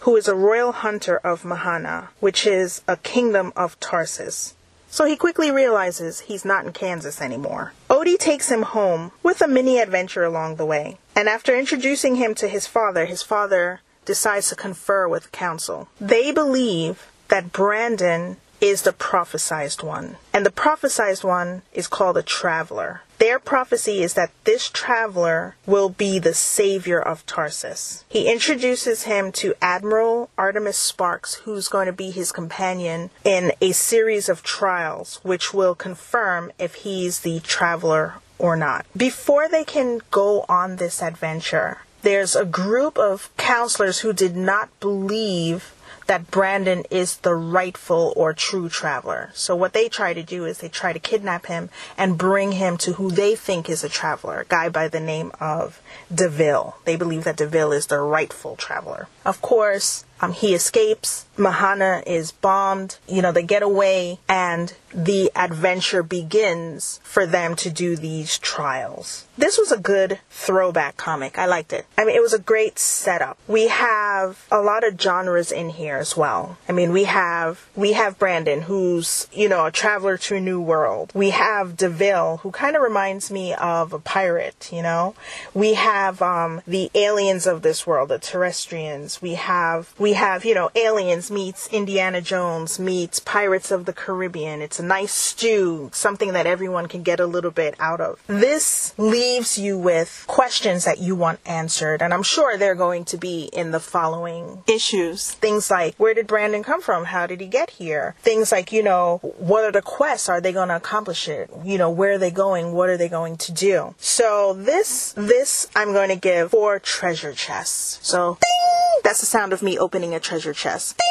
[0.00, 4.54] who is a royal hunter of Mahana, which is a kingdom of Tarsus.
[4.90, 7.74] So he quickly realizes he's not in Kansas anymore.
[7.88, 10.98] Odie takes him home with a mini adventure along the way.
[11.14, 15.86] And after introducing him to his father, his father decides to confer with council.
[16.00, 20.16] They believe that Brandon is the prophesized one.
[20.32, 23.02] And the prophesized one is called a traveler.
[23.18, 28.04] Their prophecy is that this traveler will be the savior of Tarsus.
[28.08, 33.72] He introduces him to Admiral Artemis Sparks, who's going to be his companion in a
[33.72, 38.86] series of trials, which will confirm if he's the traveler or not.
[38.96, 44.68] Before they can go on this adventure, there's a group of counselors who did not
[44.80, 45.72] believe
[46.06, 49.30] that Brandon is the rightful or true traveler.
[49.34, 52.76] So what they try to do is they try to kidnap him and bring him
[52.78, 55.80] to who they think is a traveler, a guy by the name of
[56.14, 56.76] DeVille.
[56.84, 59.08] They believe that DeVille is the rightful traveler.
[59.24, 61.26] Of course, Um, he escapes.
[61.36, 62.98] Mahana is bombed.
[63.08, 69.26] You know, they get away, and the adventure begins for them to do these trials.
[69.38, 71.38] This was a good throwback comic.
[71.38, 71.86] I liked it.
[71.96, 73.38] I mean, it was a great setup.
[73.48, 76.58] We have a lot of genres in here as well.
[76.68, 80.60] I mean, we have we have Brandon, who's you know a traveler to a new
[80.60, 81.12] world.
[81.14, 84.68] We have Deville, who kind of reminds me of a pirate.
[84.70, 85.14] You know,
[85.54, 89.22] we have um, the aliens of this world, the terrestrians.
[89.22, 94.60] We have we have you know aliens meets Indiana Jones meets Pirates of the Caribbean.
[94.60, 98.22] It's a nice stew, something that everyone can get a little bit out of.
[98.26, 103.16] This leaves you with questions that you want answered, and I'm sure they're going to
[103.16, 105.32] be in the following issues.
[105.32, 107.04] Things like where did Brandon come from?
[107.06, 108.14] How did he get here?
[108.20, 110.28] Things like, you know, what are the quests?
[110.28, 111.50] Are they going to accomplish it?
[111.64, 112.72] You know, where are they going?
[112.72, 113.94] What are they going to do?
[113.98, 117.98] So this this I'm going to give four treasure chests.
[118.02, 118.81] So ding!
[119.12, 120.96] That's the sound of me opening a treasure chest.
[120.96, 121.06] Ding,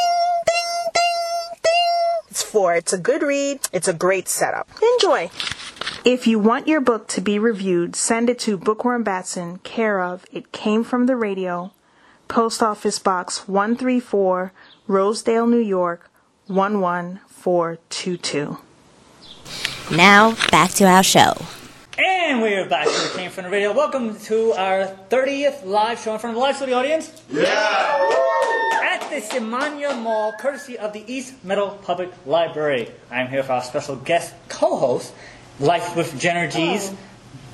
[0.48, 2.22] ding, ding, ding.
[2.32, 2.74] It's four.
[2.74, 3.60] It's a good read.
[3.72, 4.68] It's a great setup.
[4.94, 5.30] Enjoy.
[6.04, 10.26] If you want your book to be reviewed, send it to Bookworm Batson, care of
[10.32, 11.74] It Came From the Radio,
[12.28, 14.52] Post Office Box 134,
[14.88, 16.10] Rosedale, New York
[16.48, 18.58] 11422.
[19.92, 21.36] Now, back to our show.
[22.04, 23.74] And we're back to the Came From the Radio.
[23.74, 27.22] Welcome to our 30th live show in front of a live studio audience.
[27.30, 27.44] Yeah!
[28.84, 32.90] At the Samanea Mall, courtesy of the East Meadow Public Library.
[33.12, 35.14] I'm here for our special guest co-host,
[35.60, 36.92] Life with Jenner G's,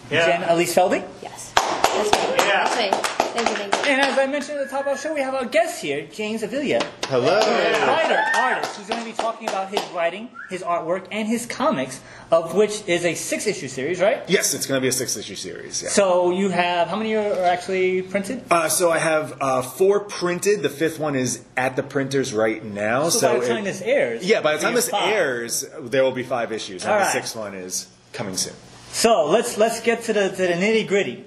[0.09, 1.05] Jen Elise Feldy.
[1.21, 1.51] Yes.
[1.53, 2.37] That's right.
[2.37, 2.95] That's right.
[2.95, 3.76] Thank you, thank you.
[3.87, 6.05] And as I mentioned at the top of our show, we have our guest here,
[6.11, 6.85] James Avila.
[7.05, 7.39] Hello.
[7.39, 12.01] Writer, artist, who's going to be talking about his writing, his artwork, and his comics,
[12.29, 14.23] of which is a six-issue series, right?
[14.29, 15.81] Yes, it's going to be a six-issue series.
[15.83, 15.89] Yeah.
[15.89, 18.43] So you have how many are actually printed?
[18.51, 20.63] Uh, so I have uh, four printed.
[20.63, 23.07] The fifth one is at the printers right now.
[23.07, 25.13] So, So, by the time it- this airs, yeah, by the time this five.
[25.13, 27.13] airs, there will be five issues, and All the right.
[27.13, 28.53] sixth one is coming soon.
[28.91, 31.23] So let's let's get to the to the nitty gritty.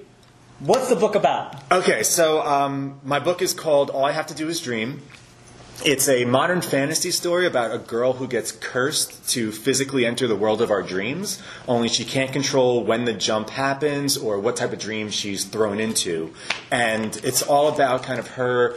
[0.60, 1.56] What's the book about?
[1.72, 5.00] Okay, so um, my book is called All I Have to Do Is Dream.
[5.86, 10.36] It's a modern fantasy story about a girl who gets cursed to physically enter the
[10.36, 14.74] world of our dreams, only she can't control when the jump happens or what type
[14.74, 16.34] of dream she's thrown into.
[16.70, 18.76] And it's all about kind of her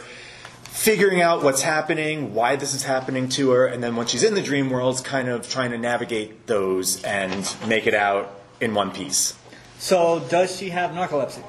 [0.62, 4.32] figuring out what's happening, why this is happening to her, and then when she's in
[4.32, 8.90] the dream worlds, kind of trying to navigate those and make it out in one
[8.90, 9.34] piece.
[9.84, 11.42] So does she have narcolepsy?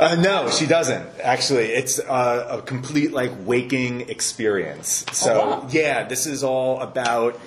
[0.00, 1.06] Uh, no, she doesn't.
[1.20, 5.04] Actually, it's uh, a complete like waking experience.
[5.12, 5.68] So Oh, wow.
[5.70, 7.38] yeah, this is all about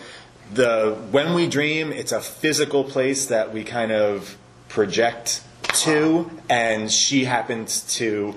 [0.53, 1.91] the when we dream.
[1.91, 4.37] It's a physical place that we kind of
[4.69, 5.41] project
[5.85, 8.35] to, and she happens to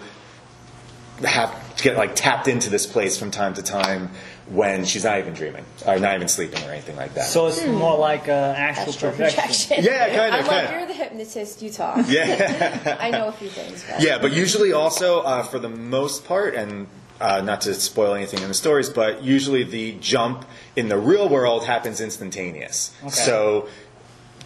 [1.23, 4.13] have to get like tapped into this place from time to time
[4.51, 7.27] when she's not even dreaming or not even sleeping or anything like that.
[7.29, 7.73] So it's Hmm.
[7.75, 9.43] more like uh, actual, Astral projection.
[9.43, 9.85] projection.
[9.85, 10.73] Yeah, kinda, I'm like, kinda.
[10.79, 12.07] you're the hypnotist, you talk.
[12.09, 12.97] Yeah.
[13.01, 13.85] I know a few things.
[13.91, 14.01] But.
[14.03, 16.87] Yeah, but usually also uh, for the most part, and
[17.21, 21.29] uh, not to spoil anything in the stories, but usually the jump in the real
[21.29, 22.95] world happens instantaneous.
[23.03, 23.11] Okay.
[23.11, 23.69] So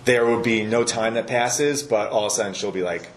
[0.05, 3.09] there would be no time that passes, but all of a sudden she'll be like,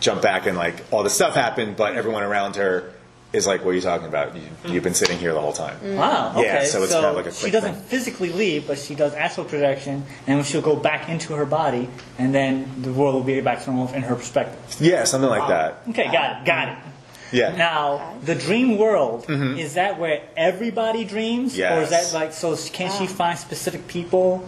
[0.00, 2.92] jump back and like all the stuff happened, but everyone around her
[3.32, 4.34] is like, "What are you talking about?
[4.34, 5.96] You, you've been sitting here the whole time." Mm.
[5.96, 6.32] Wow.
[6.32, 6.42] Okay.
[6.42, 7.82] Yeah, so it's kind of like a she doesn't thing.
[7.84, 11.88] physically leave, but she does astral projection, and then she'll go back into her body,
[12.18, 14.58] and then the world will be back to normal in her perspective.
[14.80, 15.82] Yeah, something like that.
[15.90, 16.78] Okay, got it, got it.
[17.32, 17.54] Yeah.
[17.56, 19.58] Now, the dream world mm-hmm.
[19.58, 22.56] is that where everybody dreams, or is that like so?
[22.72, 24.46] Can she find specific people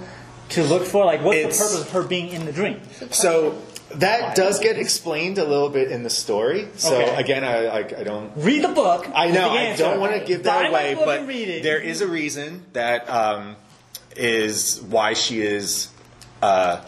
[0.50, 1.04] to look for?
[1.04, 2.80] Like, what's It's- the purpose of her being in the dream?
[3.10, 3.56] So
[3.96, 6.68] that does get explained a little bit in the story.
[6.76, 7.14] So Okay.
[7.16, 9.08] again, I, I, I don't Read the book.
[9.14, 9.52] I know.
[9.52, 9.84] the I answer.
[9.84, 11.62] don't want to give Buy that my away, book but and read it.
[11.62, 13.56] there is a reason that um,
[14.16, 15.88] is why she is
[16.42, 16.80] uh,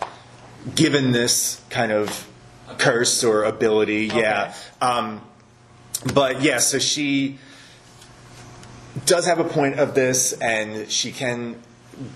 [0.74, 2.26] given this kind of
[2.78, 4.10] curse or ability.
[4.14, 4.54] Yeah.
[4.80, 5.20] Um,
[6.12, 7.38] but yeah, so she
[9.06, 11.60] does have a point of this, and she can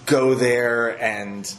[0.06, 1.52] go there and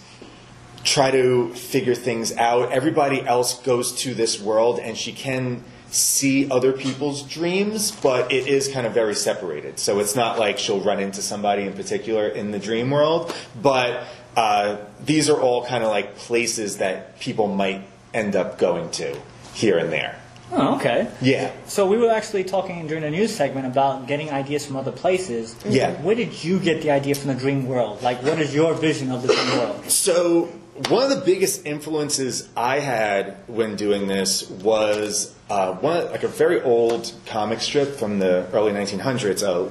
[0.83, 2.71] try to figure things out.
[2.71, 8.47] Everybody else goes to this world, and she can see other people's dreams, but it
[8.47, 9.79] is kind of very separated.
[9.79, 14.05] So it's not like she'll run into somebody in particular in the dream world, but
[14.35, 17.81] uh, these are all kind of like places that people might
[18.13, 19.19] end up going to
[19.53, 20.19] here and there.
[20.51, 21.07] Oh, okay.
[21.21, 21.51] Yeah.
[21.67, 25.55] So we were actually talking during the news segment about getting ideas from other places.
[25.67, 25.93] Yeah.
[26.01, 28.01] Where did you get the idea from the dream world?
[28.01, 29.89] Like, what is your vision of the dream world?
[29.89, 30.49] So,
[30.87, 36.27] one of the biggest influences I had when doing this was uh, one like a
[36.27, 39.63] very old comic strip from the early 1900s, uh,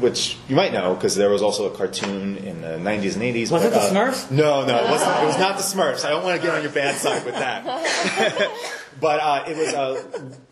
[0.00, 3.50] which you might know because there was also a cartoon in the 90s and 80s.
[3.50, 4.30] Was it the uh, Smurfs?
[4.30, 5.22] No, no, it wasn't.
[5.22, 6.04] It was not the Smurfs.
[6.04, 8.50] I don't want to get on your bad side with that.
[9.00, 10.02] but uh, it was uh,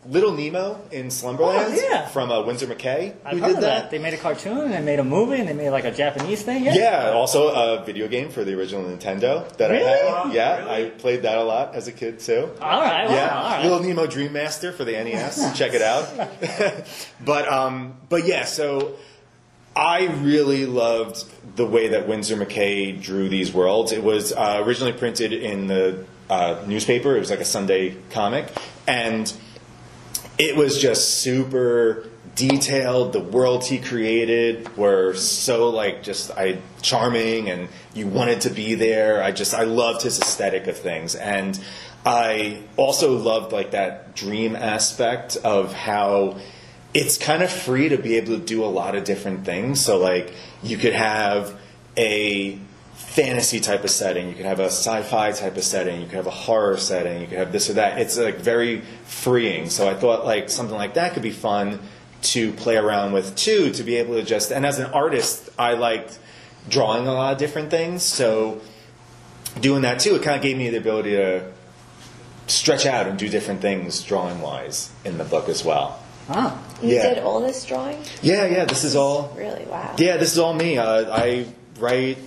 [0.07, 2.07] Little Nemo in Slumberland Oh, yeah.
[2.07, 3.15] from uh, Winsor McCay.
[3.25, 3.91] I've who heard did of that.
[3.91, 6.43] They made a cartoon and they made a movie and they made like a Japanese
[6.43, 6.63] thing.
[6.65, 6.73] Yeah.
[6.75, 9.85] Yeah, also a video game for the original Nintendo that Really?
[9.85, 10.33] I had.
[10.33, 12.49] Yeah, I played that a lot as a kid too.
[12.61, 13.07] All right.
[13.07, 13.63] Wow, Yeah, all right.
[13.63, 15.57] Little Nemo Dream Master for the NES.
[15.57, 16.07] Check it out.
[17.25, 18.95] but um, but yeah, so
[19.75, 21.23] I really loved
[21.55, 23.91] the way that Winsor McCay drew these worlds.
[23.91, 27.15] It was uh, originally printed in the uh, newspaper.
[27.15, 28.51] It was like a Sunday comic,
[28.87, 29.31] and
[30.39, 33.13] it was just super detailed.
[33.13, 38.73] The worlds he created were so like just I charming, and you wanted to be
[38.73, 39.21] there.
[39.21, 41.59] I just I loved his aesthetic of things, and
[42.03, 46.39] I also loved like that dream aspect of how
[46.95, 49.85] it's kind of free to be able to do a lot of different things.
[49.85, 51.59] So like you could have
[51.95, 52.57] a
[53.15, 56.25] fantasy type of setting, you could have a sci-fi type of setting, you could have
[56.27, 57.99] a horror setting, you could have this or that.
[57.99, 59.69] It's like very freeing.
[59.69, 61.79] So I thought like something like that could be fun
[62.33, 65.73] to play around with too, to be able to just and as an artist, I
[65.73, 66.17] liked
[66.69, 68.01] drawing a lot of different things.
[68.01, 68.61] So
[69.59, 71.51] doing that too, it kind of gave me the ability to
[72.47, 75.99] stretch out and do different things drawing wise in the book as well.
[76.29, 76.57] Ah.
[76.81, 77.13] You Yeah.
[77.13, 77.97] did all this drawing?
[78.21, 79.65] Yeah, yeah, this is all Really?
[79.65, 79.93] Wow.
[79.97, 80.77] yeah, this is all me.
[80.77, 81.45] Uh, I
[81.79, 82.17] write,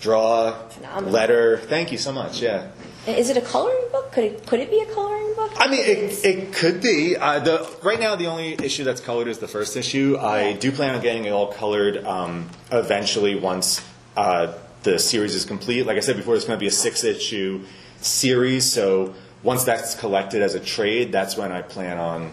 [0.00, 1.10] draw, Phenomenal.
[1.12, 1.58] letter.
[1.58, 2.40] Thank you so much.
[2.40, 2.70] Yeah.
[3.06, 4.12] Is it a coloring book?
[4.12, 5.52] Could it could it be a coloring book?
[5.56, 7.16] I mean, it, it could be.
[7.16, 10.16] Uh, the right now, the only issue that's colored is the first issue.
[10.18, 13.80] I do plan on getting it all colored um, eventually once
[14.16, 15.86] uh, the series is complete.
[15.86, 17.64] Like I said before, it's going to be a six issue
[18.00, 18.70] series.
[18.70, 22.32] So once that's collected as a trade, that's when I plan on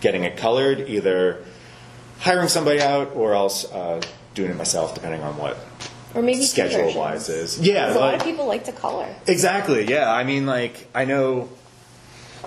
[0.00, 0.88] getting it colored.
[0.88, 1.44] Either
[2.20, 4.00] hiring somebody out or else uh,
[4.34, 5.58] doing it myself, depending on what
[6.14, 7.58] Or maybe schedule wise is.
[7.58, 9.06] Yeah, 'Cause a lot of people like to color.
[9.26, 9.84] Exactly.
[9.88, 10.10] Yeah.
[10.12, 11.48] I mean, like I know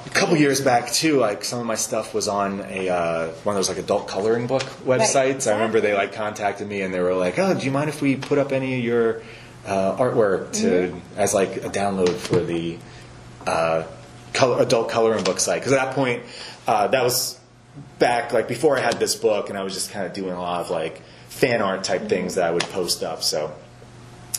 [0.05, 1.19] a couple years back too.
[1.19, 4.45] Like some of my stuff was on a uh, one of those like adult coloring
[4.47, 5.47] book websites.
[5.49, 8.01] I remember they like contacted me and they were like, "Oh, do you mind if
[8.01, 9.21] we put up any of your
[9.65, 10.99] uh, artwork to Mhm.
[11.17, 12.77] as like a download for the
[13.47, 13.83] uh,
[14.33, 16.21] color, adult coloring book site?" Because at that point,
[16.67, 17.39] uh, that was
[17.97, 20.39] back like before I had this book, and I was just kind of doing a
[20.41, 21.01] lot of like
[21.35, 23.23] fan art type things that I would post up.
[23.23, 23.53] So.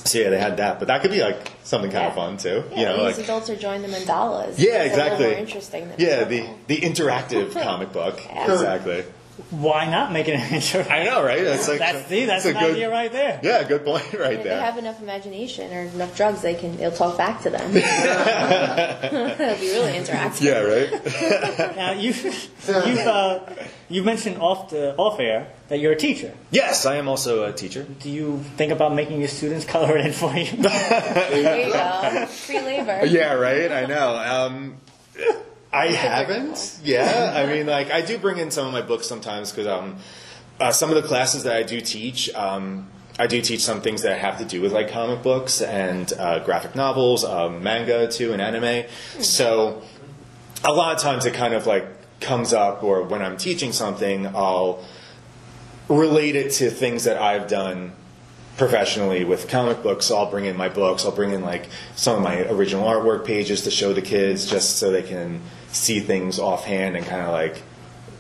[0.05, 2.63] So yeah, they had that, but that could be like something kind of fun too.
[2.71, 4.55] Yeah, you know, these like adults are drawing the mandalas.
[4.57, 5.27] yeah, exactly.
[5.27, 8.23] more interesting than yeah, the the interactive comic book.
[8.25, 8.53] Yeah.
[8.53, 9.05] Exactly.
[9.51, 10.83] Why not make it an intro?
[10.83, 11.45] I know, right?
[11.45, 13.39] That's like that's see, that's that's an a good- idea right there.
[13.43, 14.37] Yeah, good point right there.
[14.39, 16.77] if they have enough imagination or enough drugs, they can.
[16.79, 17.73] They'll talk back to them.
[17.73, 20.41] That'll be really interactive.
[20.41, 21.77] Yeah, right.
[21.77, 23.41] now you you've uh,
[23.89, 26.33] you mentioned off the off air that you're a teacher.
[26.51, 27.83] Yes, I am also a teacher.
[27.85, 30.47] Do you think about making your students color it in for you?
[30.57, 32.27] There you go.
[32.27, 33.05] Free labor.
[33.07, 33.71] Yeah, right.
[33.71, 34.17] I know.
[34.17, 34.77] Um,
[35.77, 36.81] I haven't.
[36.83, 39.97] Yeah, I mean, like I do bring in some of my books sometimes because um,
[40.59, 44.03] uh, some of the classes that I do teach, um, I do teach some things
[44.03, 48.33] that have to do with like comic books and uh, graphic novels, um, manga too,
[48.33, 48.89] and anime.
[49.21, 49.83] So
[50.65, 51.87] a lot of times it kind of like
[52.21, 54.83] comes up, or when I'm teaching something, I'll
[55.89, 57.93] relate it to things that I've done
[58.57, 60.07] professionally with comic books.
[60.07, 61.05] So I'll bring in my books.
[61.05, 64.79] I'll bring in like some of my original artwork pages to show the kids, just
[64.79, 65.43] so they can
[65.77, 67.63] see things offhand and kind of like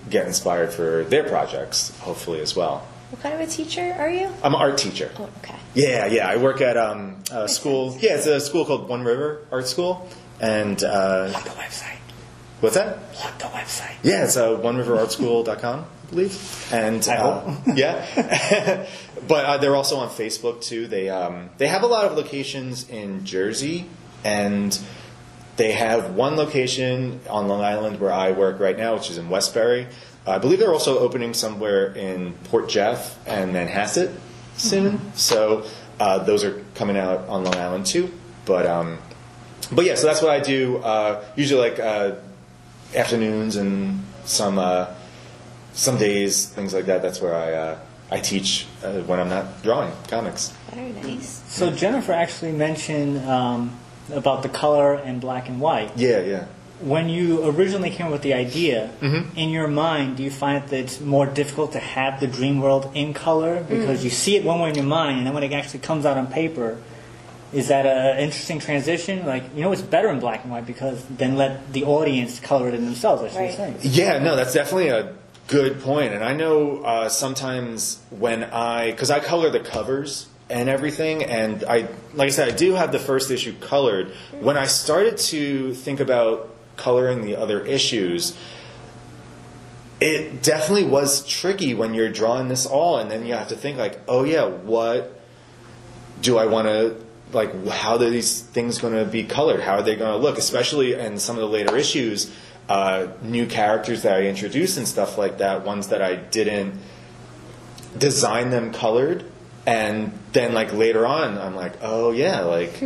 [0.08, 2.86] get inspired for their projects, hopefully as well.
[3.10, 4.28] What kind of a teacher are you?
[4.42, 5.10] I'm an art teacher.
[5.18, 5.54] Oh, okay.
[5.74, 6.28] Yeah, yeah.
[6.28, 7.96] I work at um, a school.
[8.00, 10.08] Yeah, it's a school called One River Art School,
[10.40, 11.98] and uh, the website.
[12.60, 12.98] What's that?
[12.98, 13.94] What the website?
[14.02, 16.68] Yeah, it's uh, oneriverartschool.com, I believe.
[16.72, 18.86] And I uh, yeah,
[19.28, 20.88] but uh, they're also on Facebook too.
[20.88, 23.86] They um, they have a lot of locations in Jersey,
[24.24, 24.76] and
[25.56, 29.28] they have one location on Long Island where I work right now, which is in
[29.28, 29.86] Westbury.
[30.26, 34.14] I believe they're also opening somewhere in Port Jeff and Manhasset
[34.56, 35.12] soon.
[35.14, 35.64] So
[36.00, 38.12] uh, those are coming out on Long Island too.
[38.44, 38.98] But um,
[39.72, 40.78] but yeah, so that's what I do.
[40.78, 42.16] Uh, usually like uh,
[42.94, 44.88] afternoons and some uh,
[45.72, 47.02] some days, things like that.
[47.02, 47.78] That's where I uh,
[48.10, 50.52] I teach uh, when I'm not drawing comics.
[50.72, 51.42] Very nice.
[51.48, 53.76] So Jennifer actually mentioned um,
[54.12, 55.92] about the color and black and white.
[55.96, 56.44] Yeah, yeah.
[56.80, 59.28] When you originally came up with the idea, Mhm.
[59.36, 62.90] in your mind, do you find that it's more difficult to have the dream world
[62.94, 64.04] in color because Mm.
[64.04, 66.18] you see it one way in your mind, and then when it actually comes out
[66.18, 66.76] on paper,
[67.54, 69.24] is that an interesting transition?
[69.24, 72.68] Like, you know, it's better in black and white because then let the audience color
[72.68, 73.22] it in themselves.
[73.22, 73.76] That's what you're saying.
[73.80, 75.08] Yeah, no, that's definitely a
[75.46, 76.12] good point.
[76.12, 81.64] And I know uh, sometimes when I, because I color the covers and everything, and
[81.64, 84.12] I, like I said, I do have the first issue colored.
[84.40, 88.36] When I started to think about coloring the other issues,
[90.00, 93.78] it definitely was tricky when you're drawing this all, and then you have to think
[93.78, 95.20] like, oh yeah, what
[96.20, 96.96] do I want to
[97.32, 97.66] like?
[97.66, 99.60] How are these things going to be colored?
[99.60, 100.38] How are they going to look?
[100.38, 102.32] Especially in some of the later issues,
[102.68, 105.64] uh, new characters that I introduced and stuff like that.
[105.64, 106.78] Ones that I didn't
[107.96, 109.24] design them colored,
[109.66, 112.82] and then like later on, I'm like, oh yeah, like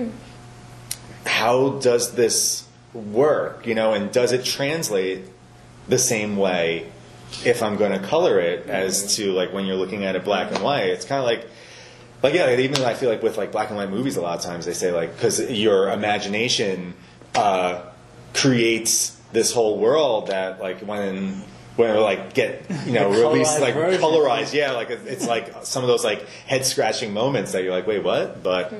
[1.26, 3.66] how does this work?
[3.66, 5.24] You know, and does it translate
[5.88, 6.90] the same way
[7.44, 10.52] if I'm going to color it as to like when you're looking at it black
[10.52, 10.88] and white?
[10.88, 11.46] It's kind of like,
[12.22, 14.44] like yeah, even I feel like with like black and white movies, a lot of
[14.44, 16.94] times they say like because your imagination
[17.34, 17.82] uh,
[18.34, 21.42] creates this whole world that like when
[21.80, 24.00] when we like get you know released like version.
[24.00, 27.86] colorized, yeah, like it's like some of those like head scratching moments that you're like,
[27.86, 28.42] wait, what?
[28.42, 28.72] But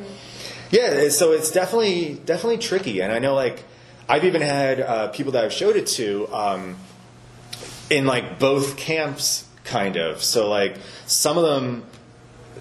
[0.70, 3.64] yeah, so it's definitely definitely tricky, and I know like
[4.09, 6.76] I've even had uh, people that I've showed it to um,
[7.88, 10.22] in like both camps, kind of.
[10.22, 10.76] So like
[11.07, 11.84] some of them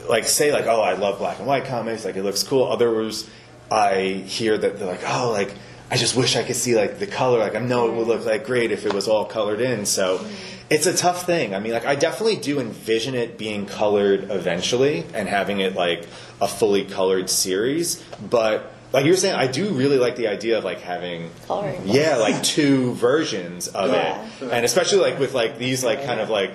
[0.07, 2.65] like say like, oh, I love black and white comics, like it looks cool.
[2.65, 3.29] Others,
[3.71, 5.53] I hear that they're like, oh, like
[5.91, 7.39] I just wish I could see like the color.
[7.39, 9.85] Like I know it would look like great if it was all colored in.
[9.85, 10.25] So
[10.69, 11.55] it's a tough thing.
[11.55, 16.07] I mean, like I definitely do envision it being colored eventually and having it like
[16.41, 18.73] a fully colored series, but.
[18.91, 22.15] Like you were saying, I do really like the idea of like having, Coloring yeah,
[22.15, 24.27] like two versions of Yeah.
[24.41, 26.49] it, and especially like with like these like kind of like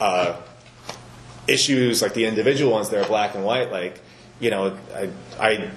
[0.00, 0.34] uh,
[1.46, 4.00] issues like the individual ones that are black and white like
[4.40, 5.08] you know i,
[5.38, 5.70] I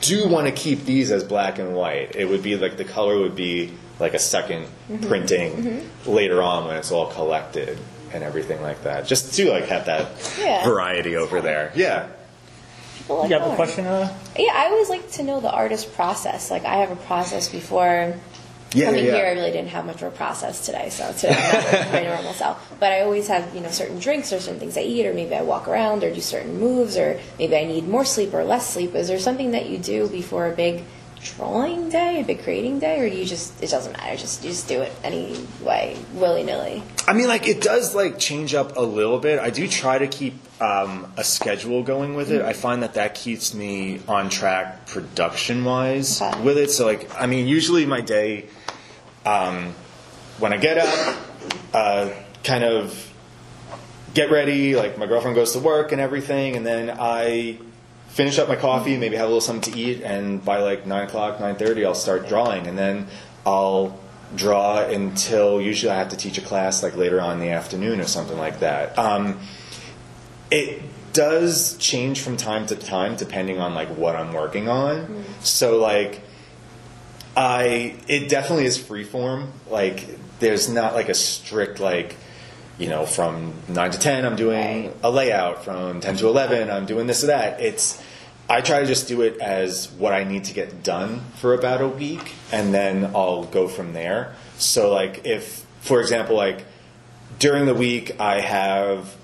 [0.00, 3.18] do want to keep these as black and white it would be like the color
[3.18, 5.08] would be like a 2nd Mhm.
[5.08, 6.06] printing Mhm.
[6.06, 7.78] later on when it's all collected
[8.12, 10.06] and everything like that just to like have that
[10.40, 10.64] Yeah.
[10.64, 12.06] variety over there yeah
[13.08, 13.56] like You have a art.
[13.56, 13.86] question?
[13.86, 16.48] Uh, Yeah, I always like to know the artist process.
[16.48, 18.14] Like I have a process before
[18.72, 19.26] Yeah, coming yeah, here.
[19.26, 22.32] I really didn't have much of a process today, so today I'm not my normal
[22.34, 22.72] self.
[22.78, 25.34] But I always have you know certain drinks or certain things I eat, or maybe
[25.34, 28.72] I walk around or do certain moves, or maybe I need more sleep or less
[28.72, 28.94] sleep.
[28.94, 30.84] Is there something that you do before a big
[31.36, 34.16] drawing day, a big creating day, or do you just it doesn't matter?
[34.16, 36.82] Just you just do it anyway, willy nilly.
[37.08, 39.40] I mean, like it does like change up a little bit.
[39.40, 42.40] I do try to keep um, a schedule going with it.
[42.42, 46.40] I find that that keeps me on track production wise Okay.
[46.42, 46.70] with it.
[46.70, 48.46] So, like, I mean, usually my day
[49.24, 49.74] um,
[50.38, 51.16] when I get up,
[51.74, 52.10] uh,
[52.44, 53.12] kind of
[54.14, 54.76] get ready.
[54.76, 57.58] Like my girlfriend goes to work and everything, and then I
[58.08, 61.06] finish up my coffee, maybe have a little something to eat, and by like nine
[61.06, 63.06] o'clock, nine thirty, I'll start drawing, and then
[63.46, 63.98] I'll
[64.36, 68.00] draw until usually I have to teach a class like later on in the afternoon
[68.00, 68.98] or something like that.
[68.98, 69.40] Um,
[70.50, 75.24] it does change from time to time depending on like what I'm working on.
[75.40, 76.22] So like
[77.40, 79.46] I it definitely is freeform.
[79.70, 80.04] Like
[80.40, 82.16] there's not like a strict like
[82.78, 86.84] you know from 9 to 10 I'm doing a layout from 10 to 11 I'm
[86.84, 87.60] doing this or that.
[87.60, 88.02] It's
[88.48, 91.80] I try to just do it as what I need to get done for about
[91.80, 94.34] a week and then I'll go from there.
[94.58, 96.66] So like if for example like
[97.38, 99.16] during the week I have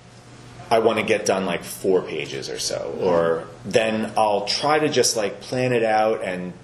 [0.70, 3.70] I want to get done like four pages or so, or mm-hmm.
[3.70, 6.54] then I'll try to just like plan it out and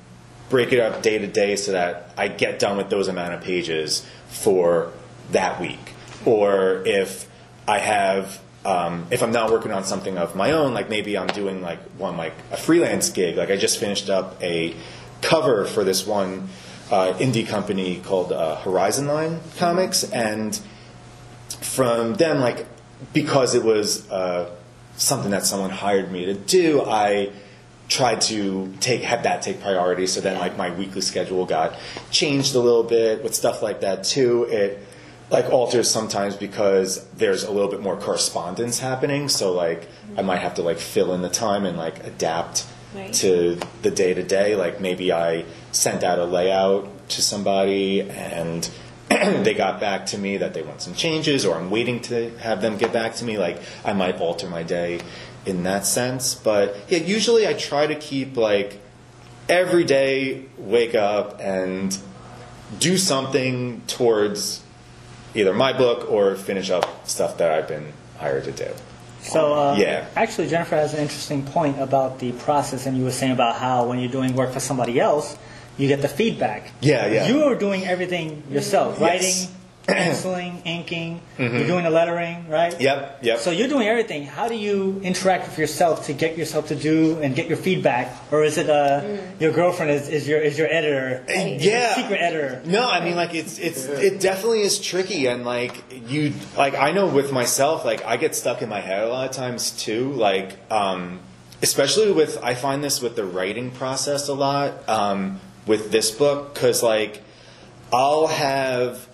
[0.49, 3.43] break it up day to day so that I get done with those amount of
[3.43, 4.93] pages for
[5.30, 5.95] that week.
[6.24, 7.28] Or if
[7.66, 11.26] I have, um, if I'm not working on something of my own, like maybe I'm
[11.28, 13.36] doing like one like a freelance gig.
[13.36, 14.74] Like I just finished up a
[15.20, 16.49] cover for this one
[16.90, 20.61] uh, indie company called uh, Horizon Line Comics, and
[21.49, 22.66] from them, like
[23.12, 24.51] because it was uh,
[24.97, 27.30] something that someone hired me to do, I
[27.93, 30.07] tried to take have that take priority.
[30.07, 31.74] So then, like my weekly schedule got
[32.11, 34.45] changed a little bit with stuff like that too.
[34.45, 34.78] It
[35.30, 39.28] like alters sometimes because there's a little bit more correspondence happening.
[39.28, 43.11] So like I might have to like fill in the time and like adapt Right.
[43.14, 44.55] to the day to day.
[44.55, 48.68] Like maybe I sent out a layout to somebody and
[49.09, 52.61] they got back to me that they want some changes, or I'm waiting to have
[52.61, 53.38] them get back to me.
[53.38, 55.01] Like I might alter my day
[55.47, 56.34] in that sense.
[56.34, 58.80] But yeah, usually I try to keep like
[59.49, 61.97] every day wake up and
[62.78, 64.62] do something towards
[65.34, 68.68] either my book or finish up stuff that I've been hired to do.
[69.22, 70.05] So, uh, Yeah.
[70.16, 73.84] actually, Jennifer has an interesting point about the process, and you were saying about how
[73.86, 75.36] when you're doing work for somebody else,
[75.78, 76.70] you get the feedback.
[76.80, 77.28] Yeah, yeah.
[77.28, 79.09] You are doing everything yourself, Yes.
[79.09, 79.49] writing,
[79.86, 81.20] penciling, inking.
[81.38, 81.58] Mhm.
[81.58, 82.78] You're doing the lettering, right?
[82.80, 83.38] Yep, yep.
[83.38, 84.24] So you're doing everything.
[84.24, 88.16] How do you interact with yourself to get yourself to do and get your feedback,
[88.30, 89.02] or is it uh,
[89.40, 91.24] your girlfriend is, is your is your editor?
[91.28, 91.94] Is your yeah.
[91.94, 92.62] secret editor.
[92.64, 95.74] No, I mean like it's it's it definitely is tricky and like
[96.08, 99.28] you like I know with myself like I get stuck in my head a lot
[99.28, 101.20] of times too like um
[101.62, 106.54] especially with I find this with the writing process a lot um with this book
[106.54, 107.22] cuz like
[107.92, 109.06] I'll have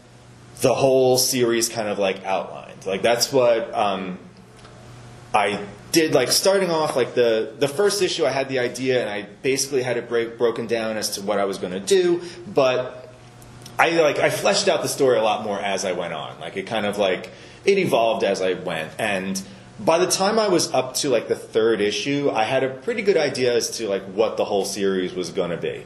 [0.60, 2.86] the whole series kind of like outlined.
[2.86, 4.18] Like that's what um
[5.34, 9.10] I did like starting off like the the first issue I had the idea and
[9.10, 12.22] I basically had it break, broken down as to what I was going to do,
[12.46, 13.12] but
[13.78, 16.40] I like I fleshed out the story a lot more as I went on.
[16.40, 17.30] Like it kind of like
[17.64, 19.40] it evolved as I went and
[19.80, 23.02] by the time I was up to like the third issue, I had a pretty
[23.02, 25.84] good idea as to like what the whole series was going to be.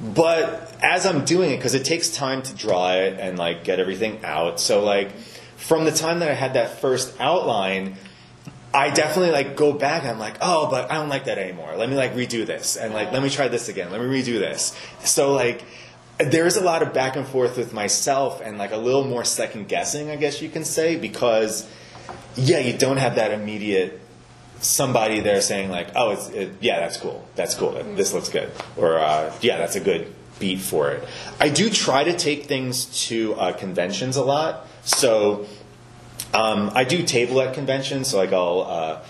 [0.00, 3.78] But as I'm doing it, because it takes time to draw it and like get
[3.78, 5.12] everything out, so like
[5.56, 7.96] from the time that I had that first outline,
[8.74, 11.76] I definitely like go back and I'm like, oh, but I don't like that anymore.
[11.76, 13.92] Let me like redo this and like let me try this again.
[13.92, 14.76] Let me redo this.
[15.04, 15.62] So like
[16.18, 19.68] there's a lot of back and forth with myself and like a little more second
[19.68, 21.68] guessing, I guess you can say, because
[22.36, 24.00] yeah, you don't have that immediate
[24.62, 28.50] somebody there saying like, oh, it's it, yeah, that's cool, that's cool, this looks good,
[28.76, 31.06] or uh, yeah, that's a good beat for it.
[31.38, 35.46] I do try to take things to uh, conventions a lot, so
[36.32, 38.62] um, I do table at conventions, so like I'll.
[38.62, 39.04] Uh,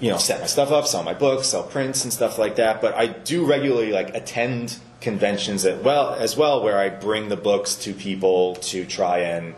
[0.00, 2.80] you know, set my stuff up, sell my books, sell prints and stuff like that.
[2.80, 7.36] But I do regularly like attend conventions as well, as well, where I bring the
[7.36, 9.54] books to people to try and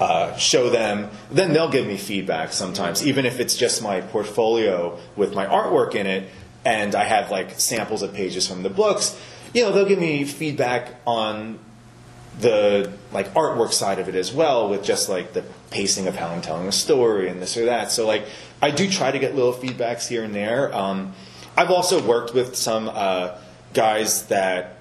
[0.00, 1.10] uh, show them.
[1.30, 5.94] Then they'll give me feedback sometimes, even if it's just my portfolio with my artwork
[5.94, 6.28] in it,
[6.64, 9.18] and I have like samples of pages from the books.
[9.52, 11.58] You know, they'll give me feedback on
[12.40, 16.28] the like artwork side of it as well, with just like the pacing of how
[16.28, 17.92] I'm telling a story and this or that.
[17.92, 18.24] So like,
[18.60, 20.74] I do try to get little feedbacks here and there.
[20.74, 21.12] Um,
[21.56, 23.38] I've also worked with some uh,
[23.74, 24.76] guys that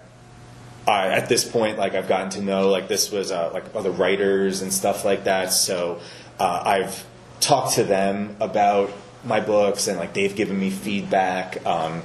[0.88, 3.92] I, at this point, like I've gotten to know, like this was uh, like other
[3.92, 5.54] writers and stuff like that.
[5.54, 6.02] So
[6.40, 7.06] uh, I've
[7.40, 8.92] talked to them about
[9.24, 11.66] my books, and like they've given me feedback.
[11.66, 12.02] Um,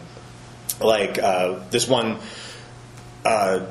[0.81, 2.19] like uh, this one
[3.25, 3.67] uh,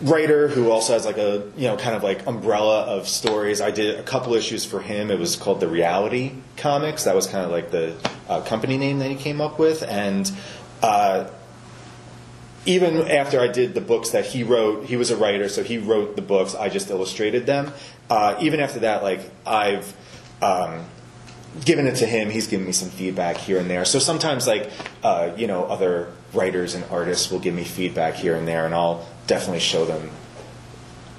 [0.00, 3.60] writer who also has like a you know kind of like umbrella of stories.
[3.60, 5.12] I did a couple issues for him.
[5.12, 7.04] It was called the Reality Comics.
[7.04, 7.94] That was kind of like the
[8.28, 10.30] uh, company name that he came up with, and.
[12.66, 15.78] Even after I did the books that he wrote, he was a writer, so he
[15.78, 16.54] wrote the books.
[16.54, 17.72] I just illustrated them.
[18.10, 19.94] Uh, even after that, like I've
[20.42, 20.84] um,
[21.64, 22.30] given it to him.
[22.30, 23.84] He's given me some feedback here and there.
[23.84, 24.70] So sometimes, like
[25.02, 28.74] uh, you know, other writers and artists will give me feedback here and there, and
[28.74, 30.10] I'll definitely show them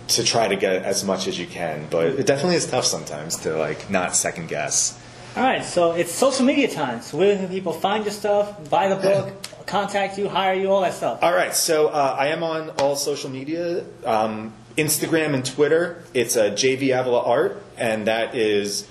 [0.09, 1.87] to try to get as much as you can.
[1.89, 5.00] But it definitely is tough sometimes to like not second guess.
[5.33, 7.01] All right, so it's social media time.
[7.01, 10.81] So where can people find your stuff, buy the book, contact you, hire you, all
[10.81, 11.23] that stuff?
[11.23, 16.03] All right, so uh, I am on all social media, um, Instagram and Twitter.
[16.13, 18.85] It's uh, JV Avila Art, and that is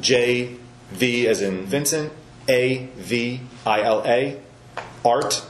[0.00, 0.56] J
[0.90, 2.12] V as in Vincent,
[2.48, 4.40] A V I L A,
[5.04, 5.44] Art.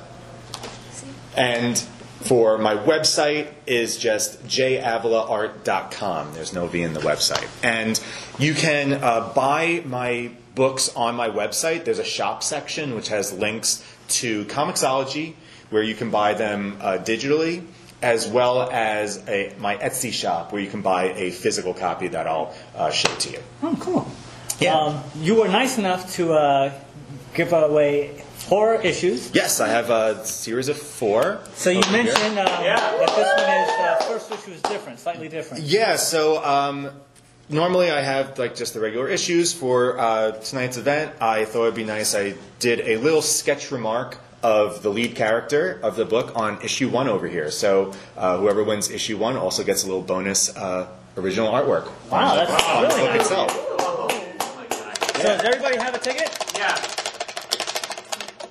[1.37, 1.85] And
[2.21, 6.35] for my website is just javilaart.com.
[6.35, 7.49] There's no V in the website.
[7.65, 8.01] And
[8.39, 11.85] you can uh, buy my books on my website.
[11.85, 15.35] There's a shop section which has links to Comixology,
[15.71, 17.65] where you can buy them uh, digitally,
[18.03, 22.27] as well as a, my Etsy shop, where you can buy a physical copy that
[22.27, 23.43] I'll uh, ship to you.
[23.63, 24.11] Oh, cool.
[24.69, 26.73] Um, you were nice enough to uh,
[27.35, 29.31] give away four issues.
[29.33, 31.39] Yes, I have a series of four.
[31.55, 35.63] So you mentioned um, that this one is uh, first issue is different, slightly different.
[35.63, 36.91] Yeah, so um,
[37.49, 41.13] normally I have like just the regular issues for uh, tonight's event.
[41.21, 42.17] I thought it'd be nice.
[42.17, 46.89] I did a little sketch remark of the lead character of the book on issue
[46.89, 47.53] one over here.
[47.53, 51.89] So uh, whoever wins issue one also gets a little bonus uh, original artwork.
[52.11, 53.21] Wow, on, that's on the really book nice.
[53.21, 53.53] itself.
[55.21, 56.31] So does everybody have a ticket?
[56.57, 56.90] Yeah.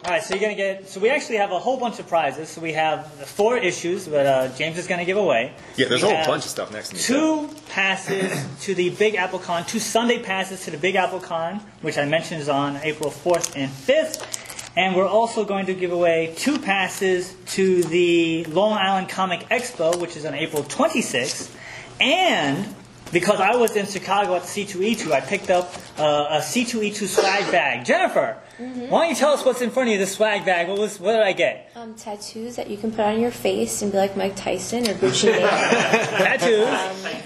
[0.10, 0.90] All right, so you're gonna get.
[0.90, 2.50] So we actually have a whole bunch of prizes.
[2.50, 5.54] So we have four issues that uh, James is gonna give away.
[5.78, 7.02] Yeah, there's a whole bunch of stuff next to me.
[7.02, 11.58] Two passes to the Big Apple Con, two Sunday passes to the Big Apple Con,
[11.84, 14.72] which I mentioned is on April 4th and 5th.
[14.76, 19.96] And we're also going to give away two passes to the Long Island Comic Expo,
[20.02, 21.56] which is on April 26th.
[22.02, 22.66] And
[23.12, 27.86] because I was in Chicago at C2E2, I picked up uh, a C2E2 swag bag.
[27.86, 28.90] Jennifer, Mhm.
[28.90, 30.00] why don't you tell us what's in front of you?
[30.00, 30.68] the swag bag.
[30.68, 31.00] What was?
[31.00, 31.72] What did I get?
[31.76, 34.94] Um, tattoos that you can put on your face and be like Mike Tyson or
[34.94, 35.40] Gucci Mane.
[35.42, 36.68] Tattoos.
[36.68, 37.22] Um,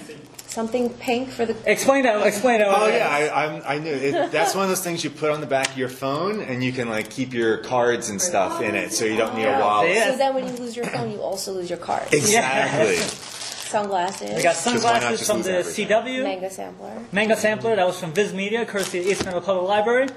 [0.47, 1.55] something pink for the.
[1.65, 2.25] Explain that.
[2.25, 2.67] Explain that.
[2.69, 5.41] Oh yeah, I, I'm, I knew it, that's one of those things you put on
[5.41, 8.75] the back of your phone, and you can like keep your cards and stuff in
[8.75, 9.97] it, so you don't need a wallet.
[9.97, 12.13] So then when you lose your phone, you also lose your card.
[12.13, 12.97] Exactly.
[13.73, 14.36] Sunglasses.
[14.38, 15.88] We got Because why not sunglasses from the everything?
[15.88, 16.23] CW.
[16.23, 16.93] Manga sampler.
[17.11, 20.09] Manga sampler that was from Viz Media, courtesy of East Meadow Public Library.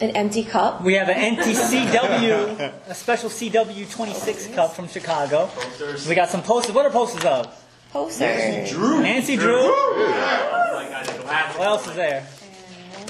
[0.00, 0.82] An empty cup.
[0.82, 5.46] We have an empty NTCW, a special CW 26 cup from Chicago.
[5.54, 6.08] Posters.
[6.08, 6.74] We got some posters.
[6.74, 7.46] What are posters of?
[7.92, 8.20] Posters.
[8.20, 9.02] Nancy Drew.
[9.02, 9.62] Nancy Drew.
[9.68, 12.26] What else is there?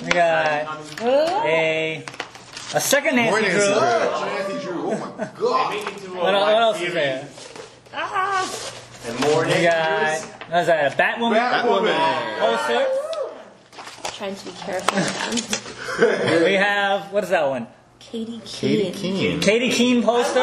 [0.03, 2.05] We got a
[2.75, 3.59] a second Nancy More Drew.
[3.59, 4.27] Nancy Drew.
[4.27, 4.83] Nancy Drew.
[4.93, 5.75] Oh my god.
[6.17, 7.29] What, el- what else is there?
[7.93, 10.21] And more We got
[10.51, 10.93] what is that?
[10.93, 11.39] A Batwoman.
[11.39, 12.39] Batwoman.
[12.41, 13.00] Poster.
[14.21, 14.99] Trying to be careful.
[16.45, 17.67] We have what is that one?
[17.99, 19.41] Katie Katie Keene.
[19.41, 20.41] Katie Keene poster.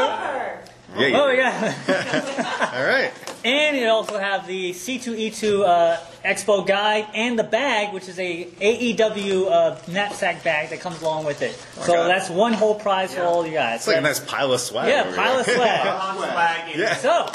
[0.97, 1.37] Yeah, Oh did.
[1.37, 2.71] yeah.
[2.73, 3.11] All right.
[3.45, 8.45] And you also have the C2E2 uh, Expo guide and the bag, which is a
[8.45, 11.53] AEW uh, knapsack bag that comes along with it.
[11.85, 12.07] So Okay.
[12.07, 13.81] that's one whole prize for all you guys.
[13.81, 14.89] It's like a nice pile of swag.
[14.89, 15.55] Yeah, over pile of here.
[15.55, 16.75] swag.
[16.75, 16.95] Yeah.
[16.95, 17.29] So,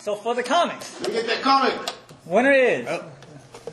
[0.00, 1.74] so for the comics, Let me get that comic.
[2.26, 2.86] winner is.
[2.88, 3.04] Oh.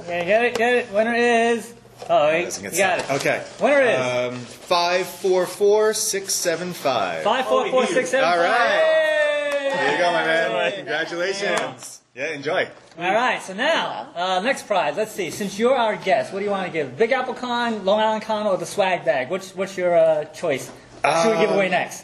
[0.08, 0.92] Yeah, get it, get it.
[0.92, 1.74] Winner is.
[2.10, 3.06] Oh, you, Doesn't get you got it.
[3.06, 3.22] signed.
[3.22, 3.46] Okay.
[3.62, 7.24] Winner is Um, five four four six seven five.
[7.24, 8.28] five four four six seven.
[8.28, 8.50] All right.
[8.52, 9.70] Hey!
[9.74, 10.74] There you go, my man.
[10.76, 12.02] Congratulations.
[12.16, 12.68] Yeah, enjoy.
[13.00, 14.96] All right, so now, uh, next prize.
[14.98, 15.32] Let's see.
[15.32, 16.96] Since you're our guest, what do you want to give?
[16.96, 19.30] Big Apple Con, Long Island Con, or the swag bag?
[19.32, 20.70] What's what's your uh, choice?
[21.02, 22.04] What should we give Um, away next?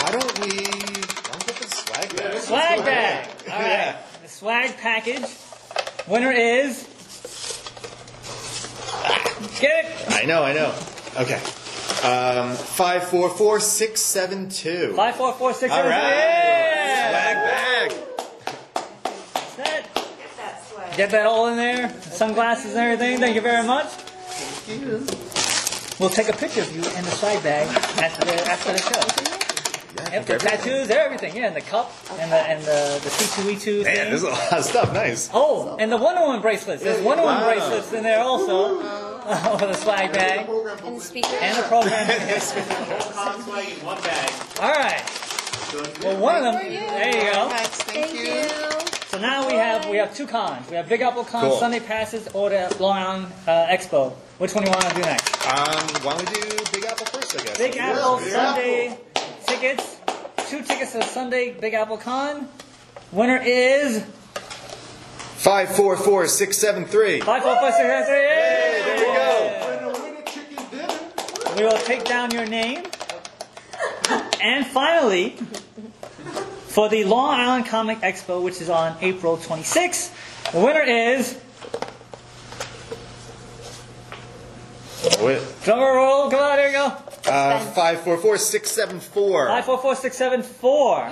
[0.00, 0.46] Why don't we?
[0.46, 2.38] Why don't we put the swag bag?
[2.40, 3.28] Swag bag.
[3.50, 5.26] All right, the swag package.
[6.06, 6.86] Winner is.
[9.60, 10.10] Get it?
[10.10, 10.74] I know, I know.
[11.18, 11.40] Okay.
[12.06, 14.92] Um, five four four six seven two.
[14.94, 15.90] Five four four six All seven.
[15.90, 16.00] right.
[16.00, 17.10] Yeah.
[17.10, 17.92] Swag bag.
[19.56, 20.96] That.
[20.96, 21.88] Get that all in there.
[22.02, 23.18] Sunglasses and everything.
[23.18, 23.86] Thank you very much.
[23.86, 25.06] Thank you.
[26.00, 29.41] We'll take a picture of you in the swag bag after the, after the show.
[30.12, 31.36] Yep, the tattoos, everything.
[31.36, 34.08] Yeah, and the cup and the and the the C2E2 Man, thing.
[34.10, 34.92] there's a lot of stuff.
[34.92, 35.28] Nice.
[35.34, 36.82] Oh, and the Wonder Woman bracelets.
[36.82, 37.46] There's Wonder Woman Wow.
[37.52, 38.78] bracelets in there also.
[38.80, 40.48] Oh, the swag bag.
[40.48, 41.28] And the speaker.
[41.40, 42.06] And the program.
[43.12, 44.30] Con swag in one bag.
[44.60, 45.02] All right.
[46.02, 46.54] Well, one of them.
[46.54, 47.48] There you go.
[47.52, 48.42] Thank you.
[49.08, 50.68] So now we have we have two cons.
[50.70, 51.58] We have Big Apple Con Cool.
[51.58, 54.12] Sunday passes or the Long Island uh, Expo.
[54.38, 55.46] Which one do you want to do next?
[55.46, 57.38] Um, why don't we do Big Apple first?
[57.38, 57.58] I guess.
[57.58, 58.98] Big Apple Sunday
[59.52, 59.98] tickets.
[60.48, 62.48] Two tickets to the Sunday Big Apple Con.
[63.10, 64.02] Winner is
[65.36, 67.20] Five four four six seven three.
[67.20, 68.14] five four five six seven three.
[68.14, 69.90] Hey, there we go.
[69.90, 71.56] Winner, winner, chicken dinner.
[71.56, 72.84] We will take down your name.
[74.40, 75.30] And finally,
[76.68, 81.38] for the Long Island Comic Expo, which is on April 26th, the winner is.
[85.20, 85.42] Wait.
[85.64, 87.11] Drummer roll, come on, there you go.
[87.26, 89.46] Uh, five four four six seven four.
[89.46, 90.96] Five four four six seven four.
[91.04, 91.10] All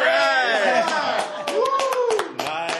[0.00, 1.44] right.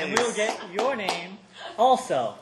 [0.01, 1.39] And we will get your name
[1.76, 2.34] also.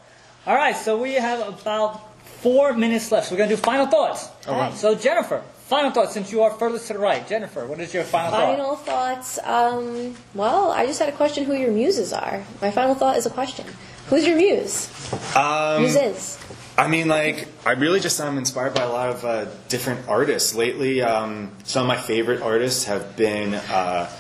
[0.47, 3.29] All right, so we have about four minutes left.
[3.29, 4.29] So we're going to do final thoughts.
[4.47, 4.75] All right.
[4.75, 7.27] So Jennifer, final thoughts since you are furthest to the right.
[7.27, 8.57] Jennifer, what is your final, thought?
[8.57, 9.39] Final thoughts.
[9.43, 12.45] Um, well, I just had a question who your muses are.
[12.61, 13.65] My final thought is a question.
[14.09, 14.89] Who's your muse?
[15.35, 16.39] Um, Muses.
[16.79, 20.55] I mean, like, I really just am inspired by a lot of uh, different artists
[20.55, 21.01] lately.
[21.01, 23.55] Um, some of my favorite artists have been.
[23.55, 24.11] Uh,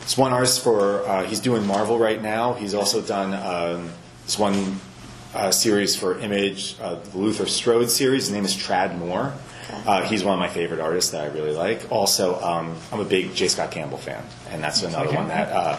[0.00, 2.52] this one artist for uh, he's doing Marvel right now.
[2.52, 3.90] He's also done um,
[4.24, 4.78] this one
[5.34, 8.26] uh, series for Image, uh, the Luther Strode series.
[8.26, 9.34] His name is Tradd Moore.
[9.84, 11.90] Uh, he's one of my favorite artists that I really like.
[11.90, 13.48] Also, um, I'm a big J.
[13.48, 15.78] Scott Campbell fan, and that's another one that uh,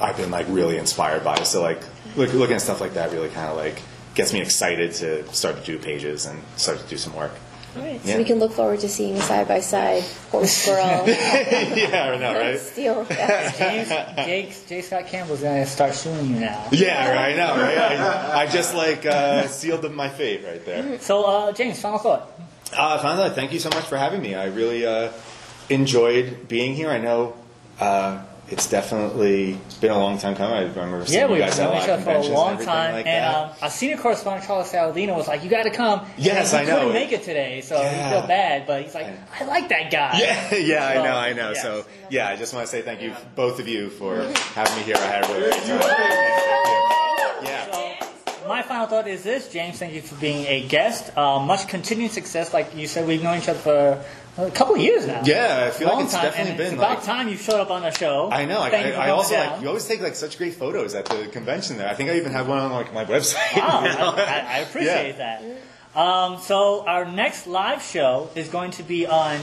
[0.00, 1.42] I've been like really inspired by.
[1.42, 1.82] So like
[2.14, 3.82] look, looking at stuff like that really kind of like
[4.16, 7.30] gets me excited to start to do pages and start to do some work.
[7.76, 8.16] All right, so Yeah.
[8.16, 10.02] we can look forward to seeing side by side
[10.32, 11.06] horse squirrel.
[11.06, 12.58] yeah, I know, right?
[12.72, 13.04] Steel.
[13.58, 14.80] James, Jake, J.
[14.80, 16.66] Scott Campbell's going to start suing you now.
[16.72, 17.76] Yeah, right, I know, right?
[17.78, 20.98] I, I just like uh, sealed my fate right there.
[20.98, 22.32] So, uh, James, final thought.
[22.72, 24.34] Uh, finally, thank you so much for having me.
[24.34, 25.12] I really uh,
[25.68, 26.88] enjoyed being here.
[26.90, 27.36] I know
[27.78, 30.54] uh, it's definitely been a long time coming.
[30.56, 32.20] I remember seeing Yeah, you we've guys at known a lot each other for a
[32.32, 32.92] long and time.
[32.94, 36.06] like and um, our senior correspondent, Charles Saladino, was like, you got to come.
[36.16, 36.78] Yes, and I know.
[36.78, 38.04] couldn't make it today, so Yeah.
[38.04, 39.08] he feel bad, but he's like,
[39.40, 40.18] I like that guy.
[40.20, 41.52] Yeah, yeah, I know, I know.
[41.52, 41.62] yeah.
[41.62, 44.22] So, yeah, I just want to say thank you, both of you, for
[44.54, 44.96] having me here.
[44.96, 45.80] I had a really great time.
[45.80, 48.46] Thank you.
[48.48, 49.76] My final thought is this, James.
[49.80, 51.10] Thank you for being a guest.
[51.18, 52.54] Uh, much continued success.
[52.54, 54.04] Like you said, we've known each other for
[54.38, 55.22] a couple of years now.
[55.24, 57.60] Yeah, I feel like it's time, definitely and been, It's about like- time you showed
[57.60, 58.30] up on the show.
[58.30, 58.60] I know.
[58.60, 59.52] I, Thank you for I, I also down.
[59.52, 61.88] like you always take like such great photos at the convention there.
[61.88, 63.56] I think I even have one on like my website.
[63.56, 64.14] Wow, you know?
[64.16, 65.42] I, I- appreciate that.
[65.94, 69.40] Um, so our next live show is going to be on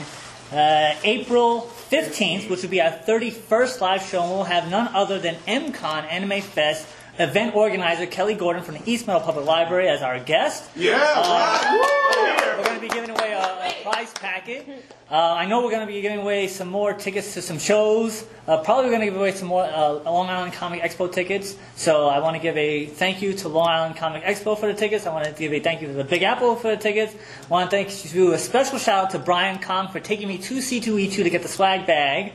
[0.51, 5.17] uh, April 15th, which will be our 31st live show, and we'll have none other
[5.17, 6.85] than MCon Anime Fest
[7.19, 10.69] event organizer Kelly Gordon from the East Meadow Public Library as our guest.
[10.75, 14.67] Yeah, Uh, we're going to be giving away a, a prize packet.
[15.11, 18.25] Uh, I know we're going to be giving away some more tickets to some shows.
[18.47, 21.55] Uh, probably going to give away some more uh, Long Island Comic Expo tickets.
[21.75, 24.73] So I want to give a thank you to Long Island Comic Expo for the
[24.73, 25.05] tickets.
[25.05, 27.13] I want to give a thank you to the Big Apple for the tickets.
[27.43, 30.37] I want to thank you a special shout out to Brian Kong for taking me
[30.39, 32.33] to C2E2 to get the swag bag.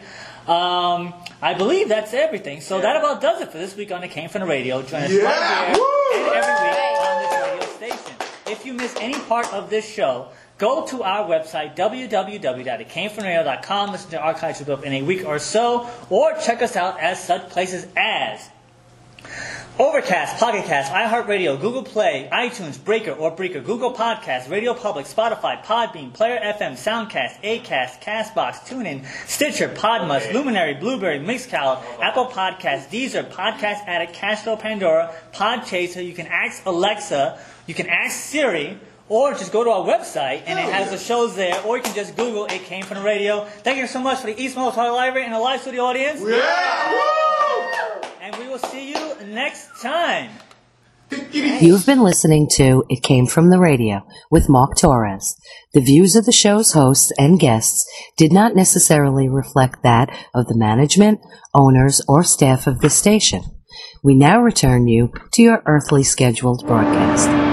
[0.49, 2.61] Um, I believe that's everything.
[2.63, 4.81] So that about does it for this week on the Came from the Radio.
[4.83, 5.25] Join us Yeah.
[5.25, 5.85] right here
[6.15, 7.33] and every week on this
[7.81, 8.17] radio station.
[8.47, 14.19] If you miss any part of this show, go to our website, www.itcamefromradio.com, listen to
[14.19, 17.49] archives will be up in a week or so, or check us out at such
[17.51, 18.49] places as
[19.79, 25.63] Overcast, Pocket Cast, iHeartRadio, Google Play, iTunes, Breaker or Breaker, Google Podcasts, Radio Public, Spotify,
[25.63, 33.31] Podbean, Player FM, Soundcast, Acast, Castbox, TuneIn, Stitcher, Podmus, Luminary, Blueberry, Mixcloud, Apple Podcasts, Deezer,
[33.31, 36.05] Podcast Addict, Castro, Pandora, Podchaser.
[36.05, 40.59] You can ask Alexa, you can ask Siri, or just go to our website and
[40.59, 43.45] it has the shows there, or you can just Google It Came from the Radio.
[43.63, 46.21] Thank you so much for the East Meadow Public Library and the live studio audience.
[48.29, 50.31] And we will see you next time.
[51.33, 55.41] You've been listening to It Came From the Radio with Mark Torres.
[55.73, 60.59] The views of the show's hosts and guests did not necessarily reflect that of the
[60.59, 61.21] management,
[61.55, 63.45] owners, or staff of the station.
[64.05, 67.48] We now return you to your earthly scheduled broadcast.